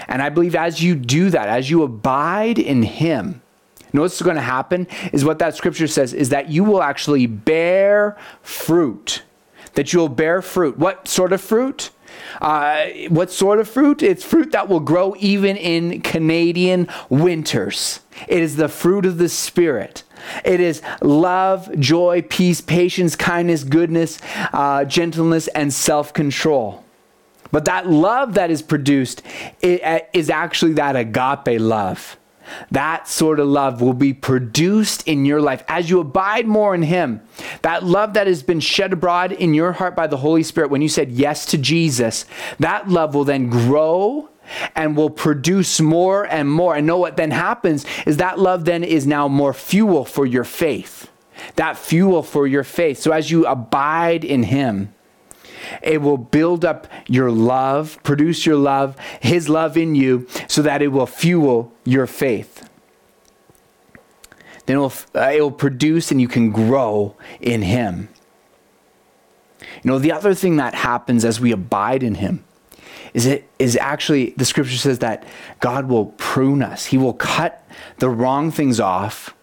And 0.09 0.22
I 0.22 0.28
believe 0.28 0.54
as 0.54 0.83
you 0.83 0.94
do 0.94 1.30
that, 1.30 1.48
as 1.48 1.70
you 1.70 1.83
abide 1.83 2.59
in 2.59 2.83
Him, 2.83 3.42
you 3.80 3.98
know 3.98 4.02
what's 4.02 4.20
going 4.20 4.37
to 4.37 4.42
happen 4.42 4.88
is 5.12 5.24
what 5.24 5.38
that 5.38 5.54
scripture 5.54 5.87
says 5.87 6.12
is 6.12 6.30
that 6.30 6.50
you 6.50 6.64
will 6.64 6.83
actually 6.83 7.26
bear 7.26 8.16
fruit 8.42 9.22
that 9.74 9.92
you'll 9.92 10.09
bear 10.09 10.42
fruit. 10.42 10.78
What 10.78 11.07
sort 11.07 11.33
of 11.33 11.40
fruit? 11.40 11.90
Uh, 12.40 12.87
what 13.09 13.31
sort 13.31 13.59
of 13.59 13.68
fruit? 13.68 14.03
It's 14.03 14.24
fruit 14.24 14.53
that 14.53 14.68
will 14.68 14.81
grow 14.81 15.14
even 15.18 15.57
in 15.57 16.00
Canadian 16.03 16.88
winters. 17.09 18.00
It 18.29 18.40
is 18.42 18.57
the 18.57 18.68
fruit 18.68 19.07
of 19.07 19.18
the 19.18 19.29
Spirit. 19.29 20.03
It 20.44 20.61
is 20.61 20.83
love, 21.03 21.79
joy, 21.79 22.22
peace, 22.22 22.61
patience, 22.61 23.16
kindness, 23.16 23.64
goodness, 23.64 24.18
uh, 24.53 24.85
gentleness, 24.85 25.48
and 25.48 25.72
self 25.72 26.12
control. 26.12 26.85
But 27.50 27.66
that 27.66 27.87
love 27.88 28.35
that 28.35 28.50
is 28.50 28.62
produced 28.62 29.22
is 29.62 30.31
actually 30.31 30.72
that 30.74 30.96
agape 30.96 31.61
love. 31.61 32.16
That 32.70 33.09
sort 33.09 33.40
of 33.40 33.48
love 33.48 33.80
will 33.80 33.94
be 33.94 34.12
produced 34.12 35.07
in 35.07 35.24
your 35.24 35.40
life 35.40 35.62
as 35.68 35.90
you 35.90 36.00
abide 36.00 36.46
more 36.46 36.74
in 36.74 36.83
Him. 36.83 37.20
That 37.62 37.85
love 37.85 38.14
that 38.14 38.26
has 38.26 38.42
been 38.42 38.61
shed 38.61 38.92
abroad 38.92 39.33
in 39.33 39.54
your 39.54 39.72
heart 39.72 39.96
by 39.96 40.07
the 40.07 40.18
Holy 40.18 40.42
Spirit 40.42 40.70
when 40.70 40.83
you 40.83 40.88
said 40.88 41.12
yes 41.12 41.46
to 41.46 41.59
Jesus, 41.59 42.24
that 42.59 42.88
love 42.88 43.14
will 43.14 43.24
then 43.24 43.50
grow 43.50 44.28
and 44.74 44.96
will 44.96 45.11
produce 45.11 45.80
more 45.80 46.24
and 46.24 46.50
more. 46.50 46.76
And 46.76 46.87
know 46.87 46.98
what 46.98 47.16
then 47.16 47.30
happens 47.30 47.87
is 48.07 48.18
that 48.18 48.38
love 48.38 48.64
then 48.64 48.85
is 48.85 49.07
now 49.07 49.28
more 49.28 49.54
fuel 49.54 50.04
for 50.04 50.26
your 50.26 50.44
faith. 50.44 51.11
That 51.57 51.78
fuel 51.78 52.22
for 52.22 52.46
your 52.46 52.64
faith. 52.64 52.98
So 52.98 53.12
as 53.12 53.30
you 53.30 53.46
abide 53.46 54.24
in 54.24 54.44
Him, 54.44 54.94
it 55.83 56.03
will 56.03 56.18
build 56.18 56.64
up 56.64 56.87
your 57.07 57.31
love, 57.31 57.98
produce 58.03 58.46
your 58.46 58.57
love, 58.57 58.96
His 59.20 59.48
love 59.48 59.77
in 59.77 59.94
you, 59.94 60.27
so 60.48 60.62
that 60.62 60.83
it 60.83 60.88
will 60.88 61.07
fuel 61.07 61.72
your 61.85 62.07
faith. 62.07 62.68
Then 64.66 64.77
it 64.77 64.81
will, 64.81 64.92
uh, 65.14 65.33
it 65.35 65.40
will 65.40 65.50
produce 65.50 66.11
and 66.11 66.20
you 66.20 66.29
can 66.29 66.50
grow 66.50 67.16
in 67.40 67.62
Him. 67.62 68.09
You 69.83 69.90
know, 69.90 69.98
the 69.98 70.12
other 70.12 70.35
thing 70.35 70.57
that 70.57 70.74
happens 70.74 71.24
as 71.24 71.40
we 71.40 71.53
abide 71.53 72.03
in 72.03 72.16
Him 72.16 72.44
is 73.12 73.27
it 73.27 73.48
is 73.59 73.77
actually 73.77 74.31
the 74.37 74.44
scripture 74.44 74.77
says 74.77 74.98
that 74.98 75.24
God 75.61 75.88
will 75.88 76.07
prune 76.16 76.62
us. 76.62 76.87
He 76.87 76.98
will 76.98 77.14
cut 77.14 77.66
the 77.98 78.09
wrong 78.09 78.50
things 78.50 78.81
off 78.81 79.35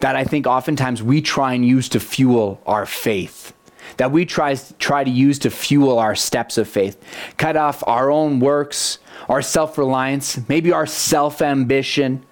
that 0.00 0.16
I 0.16 0.24
think 0.24 0.46
oftentimes 0.46 1.02
we 1.02 1.20
try 1.20 1.54
and 1.54 1.64
use 1.64 1.88
to 1.90 2.00
fuel 2.00 2.60
our 2.66 2.86
faith 2.86 3.52
that 4.00 4.10
we 4.10 4.24
try, 4.24 4.54
try 4.78 5.04
to 5.04 5.10
use 5.10 5.38
to 5.38 5.50
fuel 5.50 5.98
our 5.98 6.14
steps 6.14 6.56
of 6.56 6.66
faith. 6.66 6.96
Cut 7.36 7.54
off 7.54 7.84
our 7.86 8.10
own 8.10 8.40
works, 8.40 8.98
our 9.28 9.42
self 9.42 9.76
reliance, 9.76 10.40
maybe 10.48 10.72
our 10.72 10.86
self 10.86 11.42
ambition, 11.42 12.24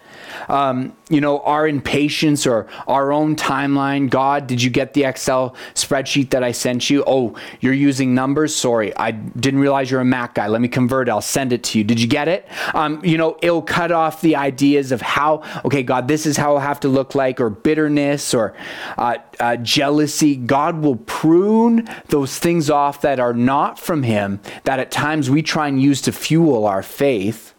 um, 0.49 0.97
you 1.09 1.21
know, 1.21 1.41
our 1.41 1.67
impatience 1.67 2.47
or 2.47 2.67
our 2.87 3.13
own 3.13 3.37
timeline. 3.37 4.11
God, 4.11 4.47
did 4.47 4.63
you 4.63 4.71
get 4.71 4.95
the 4.95 5.05
Excel 5.05 5.55
spreadsheet 5.75 6.31
that 6.31 6.45
I 6.45 6.53
sent 6.53 6.91
you? 6.91 7.03
Oh, 7.07 7.35
you're 7.61 7.73
using 7.73 8.15
numbers? 8.15 8.55
Sorry, 8.55 8.97
I 8.97 9.13
didn't 9.13 9.61
realize 9.61 9.91
you're 9.91 10.01
a 10.01 10.05
Mac 10.05 10.35
guy. 10.35 10.49
Let 10.49 10.61
me 10.61 10.69
convert. 10.69 11.09
I'll 11.09 11.21
send 11.21 11.53
it 11.53 11.63
to 11.65 11.79
you. 11.79 11.85
Did 11.85 12.01
you 12.01 12.09
get 12.09 12.29
it? 12.29 12.47
Um, 12.75 13.05
you 13.05 13.17
know, 13.17 13.39
it'll 13.43 13.63
cut 13.63 13.93
off 13.93 14.21
the 14.21 14.37
ideas 14.37 14.93
of 14.93 15.01
how, 15.01 15.43
okay, 15.65 15.83
God, 15.83 16.09
this 16.09 16.27
is 16.27 16.37
how 16.37 16.51
it'll 16.51 16.61
have 16.61 16.81
to 16.81 16.89
look 16.89 17.15
like, 17.15 17.41
or 17.41 17.51
bitterness 17.51 18.35
or 18.35 18.55
uh, 18.97 19.17
uh, 19.41 19.57
jealousy. 19.57 20.37
God 20.37 20.81
will 20.83 20.97
prune 20.97 21.89
those 22.09 22.39
things 22.39 22.71
off 22.71 23.01
that 23.01 23.19
are 23.21 23.35
not 23.35 23.79
from 23.79 24.03
Him 24.03 24.41
that 24.65 24.79
at 24.79 24.91
times 24.91 25.31
we 25.31 25.43
try 25.43 25.69
and 25.69 25.81
use 25.81 26.01
to 26.03 26.13
fuel 26.13 26.67
our 26.67 26.83
faith 26.83 27.55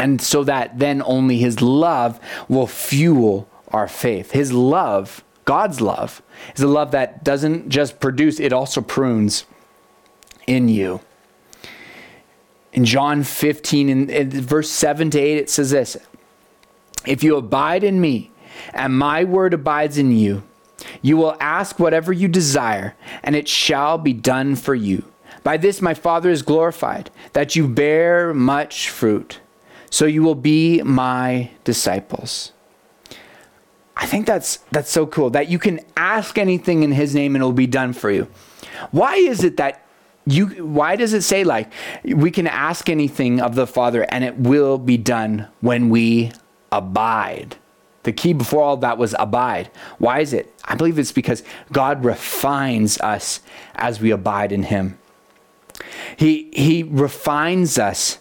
and 0.00 0.18
so 0.18 0.42
that 0.44 0.78
then 0.78 1.02
only 1.04 1.36
His 1.36 1.60
love 1.60 2.18
will 2.48 2.66
fuel 2.66 3.46
our 3.68 3.86
faith. 3.86 4.30
His 4.30 4.50
love, 4.50 5.22
God's 5.44 5.82
love, 5.82 6.22
is 6.56 6.62
a 6.62 6.68
love 6.68 6.92
that 6.92 7.22
doesn't 7.22 7.68
just 7.68 8.00
produce, 8.00 8.40
it 8.40 8.50
also 8.50 8.80
prunes 8.80 9.44
in 10.46 10.70
you. 10.70 11.00
In 12.72 12.86
John 12.86 13.22
15, 13.24 13.90
in, 13.90 14.08
in 14.08 14.30
verse 14.30 14.70
7 14.70 15.10
to 15.10 15.20
8, 15.20 15.36
it 15.36 15.50
says 15.50 15.70
this 15.70 15.98
If 17.06 17.22
you 17.22 17.36
abide 17.36 17.84
in 17.84 18.00
me, 18.00 18.30
and 18.72 18.98
my 18.98 19.24
word 19.24 19.52
abides 19.52 19.98
in 19.98 20.12
you, 20.12 20.42
you 21.02 21.18
will 21.18 21.36
ask 21.40 21.78
whatever 21.78 22.10
you 22.10 22.26
desire, 22.26 22.96
and 23.22 23.36
it 23.36 23.48
shall 23.48 23.98
be 23.98 24.14
done 24.14 24.56
for 24.56 24.74
you. 24.74 25.04
By 25.44 25.58
this 25.58 25.82
my 25.82 25.92
Father 25.92 26.30
is 26.30 26.40
glorified, 26.40 27.10
that 27.34 27.54
you 27.54 27.68
bear 27.68 28.32
much 28.32 28.88
fruit 28.88 29.40
so 29.90 30.06
you 30.06 30.22
will 30.22 30.36
be 30.36 30.82
my 30.82 31.50
disciples. 31.64 32.52
I 33.96 34.06
think 34.06 34.26
that's 34.26 34.58
that's 34.70 34.90
so 34.90 35.06
cool 35.06 35.30
that 35.30 35.50
you 35.50 35.58
can 35.58 35.80
ask 35.96 36.38
anything 36.38 36.82
in 36.82 36.92
his 36.92 37.14
name 37.14 37.34
and 37.34 37.42
it'll 37.42 37.52
be 37.52 37.66
done 37.66 37.92
for 37.92 38.10
you. 38.10 38.28
Why 38.92 39.16
is 39.16 39.44
it 39.44 39.58
that 39.58 39.84
you 40.24 40.46
why 40.64 40.96
does 40.96 41.12
it 41.12 41.22
say 41.22 41.44
like 41.44 41.70
we 42.04 42.30
can 42.30 42.46
ask 42.46 42.88
anything 42.88 43.40
of 43.40 43.54
the 43.56 43.66
Father 43.66 44.06
and 44.08 44.24
it 44.24 44.38
will 44.38 44.78
be 44.78 44.96
done 44.96 45.48
when 45.60 45.90
we 45.90 46.32
abide? 46.72 47.56
The 48.04 48.12
key 48.12 48.32
before 48.32 48.62
all 48.62 48.78
that 48.78 48.96
was 48.96 49.14
abide. 49.18 49.70
Why 49.98 50.20
is 50.20 50.32
it? 50.32 50.54
I 50.64 50.76
believe 50.76 50.98
it's 50.98 51.12
because 51.12 51.42
God 51.70 52.02
refines 52.02 52.98
us 53.02 53.40
as 53.74 54.00
we 54.00 54.10
abide 54.10 54.52
in 54.52 54.62
him. 54.62 54.98
He 56.16 56.50
he 56.54 56.84
refines 56.84 57.78
us 57.78 58.18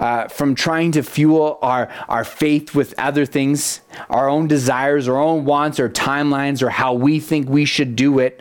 uh, 0.00 0.26
from 0.28 0.54
trying 0.54 0.90
to 0.92 1.02
fuel 1.02 1.58
our, 1.60 1.88
our 2.08 2.24
faith 2.24 2.74
with 2.74 2.94
other 2.98 3.26
things, 3.26 3.82
our 4.08 4.30
own 4.30 4.48
desires, 4.48 5.06
our 5.06 5.18
own 5.18 5.44
wants, 5.44 5.78
or 5.78 5.90
timelines, 5.90 6.62
or 6.62 6.70
how 6.70 6.94
we 6.94 7.20
think 7.20 7.48
we 7.48 7.66
should 7.66 7.94
do 7.94 8.18
it. 8.18 8.40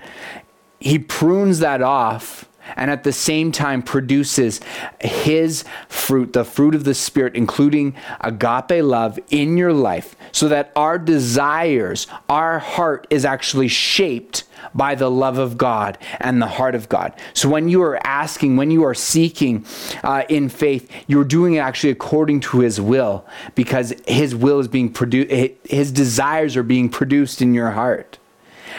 He 0.79 0.97
prunes 0.97 1.59
that 1.59 1.81
off 1.81 2.48
and 2.79 2.89
at 2.89 3.03
the 3.03 3.11
same 3.11 3.51
time 3.51 3.83
produces 3.83 4.61
his 5.01 5.65
fruit, 5.89 6.33
the 6.33 6.45
fruit 6.45 6.73
of 6.73 6.85
the 6.85 6.95
Spirit, 6.95 7.35
including 7.35 7.93
agape 8.21 8.83
love 8.83 9.19
in 9.29 9.57
your 9.57 9.73
life, 9.73 10.15
so 10.31 10.47
that 10.47 10.71
our 10.75 10.97
desires, 10.97 12.07
our 12.29 12.57
heart 12.59 13.05
is 13.09 13.25
actually 13.25 13.67
shaped 13.67 14.45
by 14.73 14.95
the 14.95 15.11
love 15.11 15.37
of 15.37 15.57
God 15.57 15.97
and 16.19 16.41
the 16.41 16.47
heart 16.47 16.73
of 16.73 16.87
God. 16.89 17.13
So 17.33 17.49
when 17.49 17.67
you 17.69 17.81
are 17.81 17.99
asking, 18.07 18.55
when 18.55 18.71
you 18.71 18.83
are 18.85 18.93
seeking 18.93 19.65
uh, 20.03 20.23
in 20.29 20.47
faith, 20.47 20.89
you're 21.07 21.25
doing 21.25 21.55
it 21.55 21.59
actually 21.59 21.91
according 21.91 22.39
to 22.41 22.61
His 22.61 22.79
will 22.79 23.25
because 23.55 23.93
His 24.07 24.33
will 24.33 24.59
is 24.59 24.69
being 24.69 24.91
produced, 24.91 25.31
His 25.65 25.91
desires 25.91 26.55
are 26.55 26.63
being 26.63 26.89
produced 26.89 27.41
in 27.41 27.53
your 27.53 27.71
heart 27.71 28.19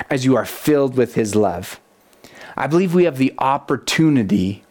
as 0.09 0.25
you 0.25 0.37
are 0.37 0.47
filled 0.47 0.97
with 0.97 1.15
His 1.17 1.35
love. 1.35 1.81
I 2.61 2.67
believe 2.67 2.93
we 2.93 3.05
have 3.05 3.17
the 3.17 3.33
opportunity 3.39 4.65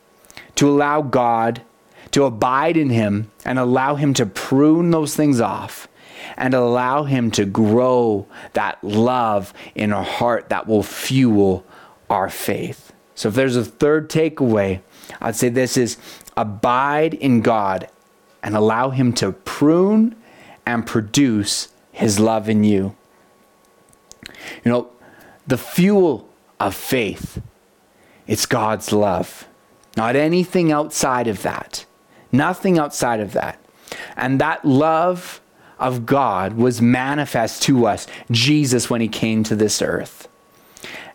to 0.53 0.69
allow 0.69 1.01
God 1.01 1.63
to 2.11 2.23
abide 2.23 2.77
in 2.77 2.91
Him 2.91 3.31
and 3.43 3.57
allow 3.57 3.95
Him 3.95 4.13
to 4.13 4.27
prune 4.27 4.91
those 4.91 5.15
things 5.15 5.41
off 5.41 5.87
and 6.37 6.53
allow 6.53 7.05
Him 7.05 7.31
to 7.31 7.45
grow 7.45 8.27
that 8.53 8.77
love 8.83 9.55
in 9.73 9.91
our 9.91 10.03
heart 10.03 10.49
that 10.49 10.67
will 10.67 10.83
fuel 10.83 11.65
our 12.11 12.29
faith. 12.29 12.93
So, 13.15 13.29
if 13.29 13.33
there's 13.33 13.55
a 13.55 13.65
third 13.65 14.07
takeaway, 14.07 14.81
I'd 15.19 15.35
say 15.35 15.49
this 15.49 15.75
is 15.75 15.97
abide 16.37 17.15
in 17.15 17.41
God 17.41 17.89
and 18.43 18.55
allow 18.55 18.91
Him 18.91 19.13
to 19.13 19.31
prune 19.31 20.15
and 20.63 20.85
produce 20.85 21.69
His 21.91 22.19
love 22.19 22.49
in 22.49 22.63
you. 22.63 22.95
You 24.63 24.71
know, 24.71 24.91
the 25.47 25.57
fuel 25.57 26.29
of 26.59 26.75
faith, 26.75 27.41
it's 28.29 28.45
God's 28.45 28.91
love, 28.91 29.47
not 29.97 30.15
anything 30.15 30.71
outside 30.71 31.27
of 31.27 31.41
that. 31.41 31.83
Nothing 32.31 32.77
outside 32.77 33.19
of 33.19 33.33
that. 33.33 33.59
And 34.15 34.39
that 34.39 34.63
love 34.63 35.41
of 35.79 36.05
God 36.05 36.53
was 36.53 36.79
manifest 36.79 37.63
to 37.63 37.87
us, 37.87 38.05
Jesus, 38.29 38.87
when 38.87 39.01
he 39.01 39.07
came 39.07 39.43
to 39.45 39.55
this 39.55 39.81
earth. 39.81 40.27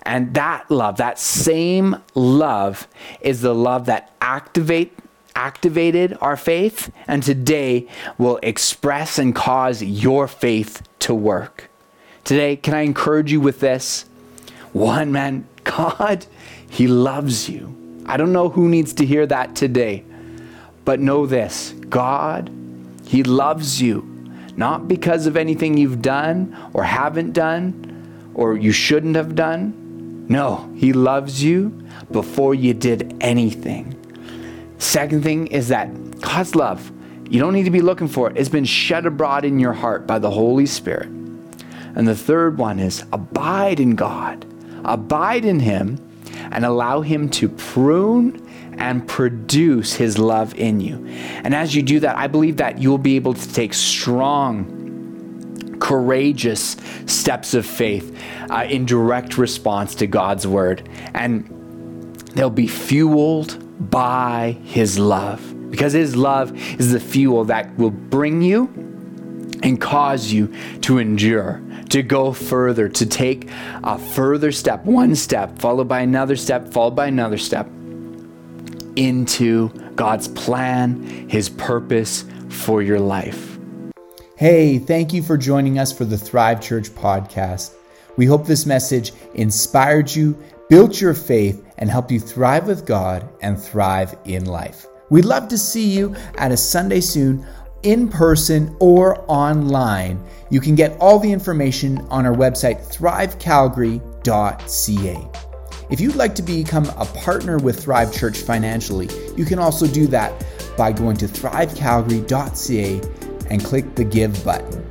And 0.02 0.34
that 0.34 0.68
love, 0.68 0.96
that 0.96 1.20
same 1.20 2.02
love, 2.16 2.88
is 3.20 3.42
the 3.42 3.54
love 3.54 3.86
that 3.86 4.12
activate, 4.20 4.98
activated 5.36 6.18
our 6.20 6.36
faith 6.36 6.90
and 7.06 7.22
today 7.22 7.86
will 8.18 8.40
express 8.42 9.20
and 9.20 9.36
cause 9.36 9.84
your 9.84 10.26
faith 10.26 10.82
to 10.98 11.14
work. 11.14 11.70
Today, 12.24 12.56
can 12.56 12.74
I 12.74 12.80
encourage 12.80 13.30
you 13.30 13.40
with 13.40 13.60
this? 13.60 14.04
One, 14.72 15.12
man, 15.12 15.46
God, 15.62 16.26
He 16.74 16.88
loves 16.88 17.48
you. 17.48 18.02
I 18.04 18.16
don't 18.16 18.32
know 18.32 18.48
who 18.48 18.68
needs 18.68 18.94
to 18.94 19.06
hear 19.06 19.24
that 19.26 19.54
today, 19.54 20.02
but 20.84 20.98
know 20.98 21.24
this 21.24 21.70
God, 21.88 22.50
He 23.06 23.22
loves 23.22 23.80
you 23.80 24.10
not 24.56 24.88
because 24.88 25.26
of 25.28 25.36
anything 25.36 25.76
you've 25.76 26.02
done 26.02 26.56
or 26.72 26.82
haven't 26.82 27.32
done 27.32 28.32
or 28.34 28.56
you 28.56 28.72
shouldn't 28.72 29.14
have 29.14 29.36
done. 29.36 30.26
No, 30.28 30.68
He 30.74 30.92
loves 30.92 31.44
you 31.44 31.68
before 32.10 32.56
you 32.56 32.74
did 32.74 33.16
anything. 33.20 33.94
Second 34.78 35.22
thing 35.22 35.46
is 35.46 35.68
that 35.68 36.20
God's 36.22 36.56
love, 36.56 36.90
you 37.30 37.38
don't 37.38 37.52
need 37.52 37.66
to 37.66 37.70
be 37.70 37.82
looking 37.82 38.08
for 38.08 38.28
it, 38.28 38.36
it's 38.36 38.48
been 38.48 38.64
shed 38.64 39.06
abroad 39.06 39.44
in 39.44 39.60
your 39.60 39.74
heart 39.74 40.08
by 40.08 40.18
the 40.18 40.30
Holy 40.30 40.66
Spirit. 40.66 41.06
And 41.06 42.08
the 42.08 42.16
third 42.16 42.58
one 42.58 42.80
is 42.80 43.04
abide 43.12 43.78
in 43.78 43.94
God, 43.94 44.44
abide 44.84 45.44
in 45.44 45.60
Him, 45.60 46.00
and 46.54 46.64
allow 46.64 47.02
Him 47.02 47.28
to 47.30 47.48
prune 47.48 48.40
and 48.78 49.06
produce 49.06 49.94
His 49.94 50.18
love 50.18 50.54
in 50.54 50.80
you. 50.80 51.06
And 51.44 51.54
as 51.54 51.74
you 51.74 51.82
do 51.82 52.00
that, 52.00 52.16
I 52.16 52.26
believe 52.26 52.56
that 52.58 52.78
you'll 52.78 52.98
be 52.98 53.16
able 53.16 53.34
to 53.34 53.52
take 53.52 53.74
strong, 53.74 55.78
courageous 55.80 56.76
steps 57.06 57.54
of 57.54 57.66
faith 57.66 58.16
uh, 58.50 58.66
in 58.68 58.86
direct 58.86 59.36
response 59.36 59.94
to 59.96 60.06
God's 60.06 60.46
word. 60.46 60.88
And 61.12 62.16
they'll 62.34 62.50
be 62.50 62.66
fueled 62.66 63.90
by 63.90 64.56
His 64.64 64.98
love 64.98 65.70
because 65.70 65.92
His 65.92 66.16
love 66.16 66.56
is 66.78 66.92
the 66.92 67.00
fuel 67.00 67.44
that 67.46 67.76
will 67.76 67.90
bring 67.90 68.42
you 68.42 68.68
and 69.64 69.80
cause 69.80 70.30
you 70.30 70.54
to 70.82 70.98
endure, 70.98 71.60
to 71.94 72.02
go 72.02 72.32
further, 72.32 72.88
to 72.88 73.06
take 73.06 73.48
a 73.84 73.96
further 73.96 74.50
step, 74.50 74.84
one 74.84 75.14
step, 75.14 75.56
followed 75.60 75.86
by 75.86 76.00
another 76.00 76.34
step, 76.34 76.72
followed 76.72 76.96
by 76.96 77.06
another 77.06 77.38
step 77.38 77.68
into 78.96 79.68
God's 79.94 80.26
plan, 80.26 81.04
His 81.28 81.48
purpose 81.48 82.24
for 82.48 82.82
your 82.82 82.98
life. 82.98 83.56
Hey, 84.36 84.78
thank 84.78 85.12
you 85.12 85.22
for 85.22 85.38
joining 85.38 85.78
us 85.78 85.96
for 85.96 86.04
the 86.04 86.18
Thrive 86.18 86.60
Church 86.60 86.90
podcast. 86.90 87.72
We 88.16 88.26
hope 88.26 88.44
this 88.44 88.66
message 88.66 89.12
inspired 89.34 90.12
you, 90.12 90.36
built 90.68 91.00
your 91.00 91.14
faith, 91.14 91.64
and 91.78 91.88
helped 91.88 92.10
you 92.10 92.18
thrive 92.18 92.66
with 92.66 92.86
God 92.86 93.28
and 93.40 93.56
thrive 93.56 94.16
in 94.24 94.46
life. 94.46 94.84
We'd 95.10 95.26
love 95.26 95.46
to 95.46 95.58
see 95.58 95.92
you 95.92 96.16
at 96.38 96.50
a 96.50 96.56
Sunday 96.56 97.02
soon 97.02 97.46
in 97.84 98.08
person 98.08 98.76
or 98.80 99.24
online. 99.30 100.20
You 100.50 100.60
can 100.60 100.74
get 100.74 100.98
all 100.98 101.18
the 101.18 101.32
information 101.32 101.98
on 102.08 102.26
our 102.26 102.34
website, 102.34 102.82
thrivecalgary.ca. 102.92 105.28
If 105.90 106.00
you'd 106.00 106.16
like 106.16 106.34
to 106.36 106.42
become 106.42 106.86
a 106.96 107.04
partner 107.04 107.58
with 107.58 107.84
Thrive 107.84 108.10
Church 108.12 108.38
financially, 108.38 109.10
you 109.36 109.44
can 109.44 109.58
also 109.58 109.86
do 109.86 110.06
that 110.08 110.32
by 110.76 110.92
going 110.92 111.16
to 111.18 111.26
thrivecalgary.ca 111.26 113.00
and 113.50 113.64
click 113.64 113.94
the 113.94 114.04
Give 114.04 114.44
button. 114.44 114.84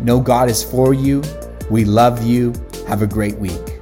Know 0.00 0.20
God 0.20 0.48
is 0.48 0.64
for 0.64 0.94
you. 0.94 1.22
We 1.70 1.84
love 1.84 2.24
you. 2.24 2.54
Have 2.86 3.02
a 3.02 3.06
great 3.06 3.38
week. 3.38 3.77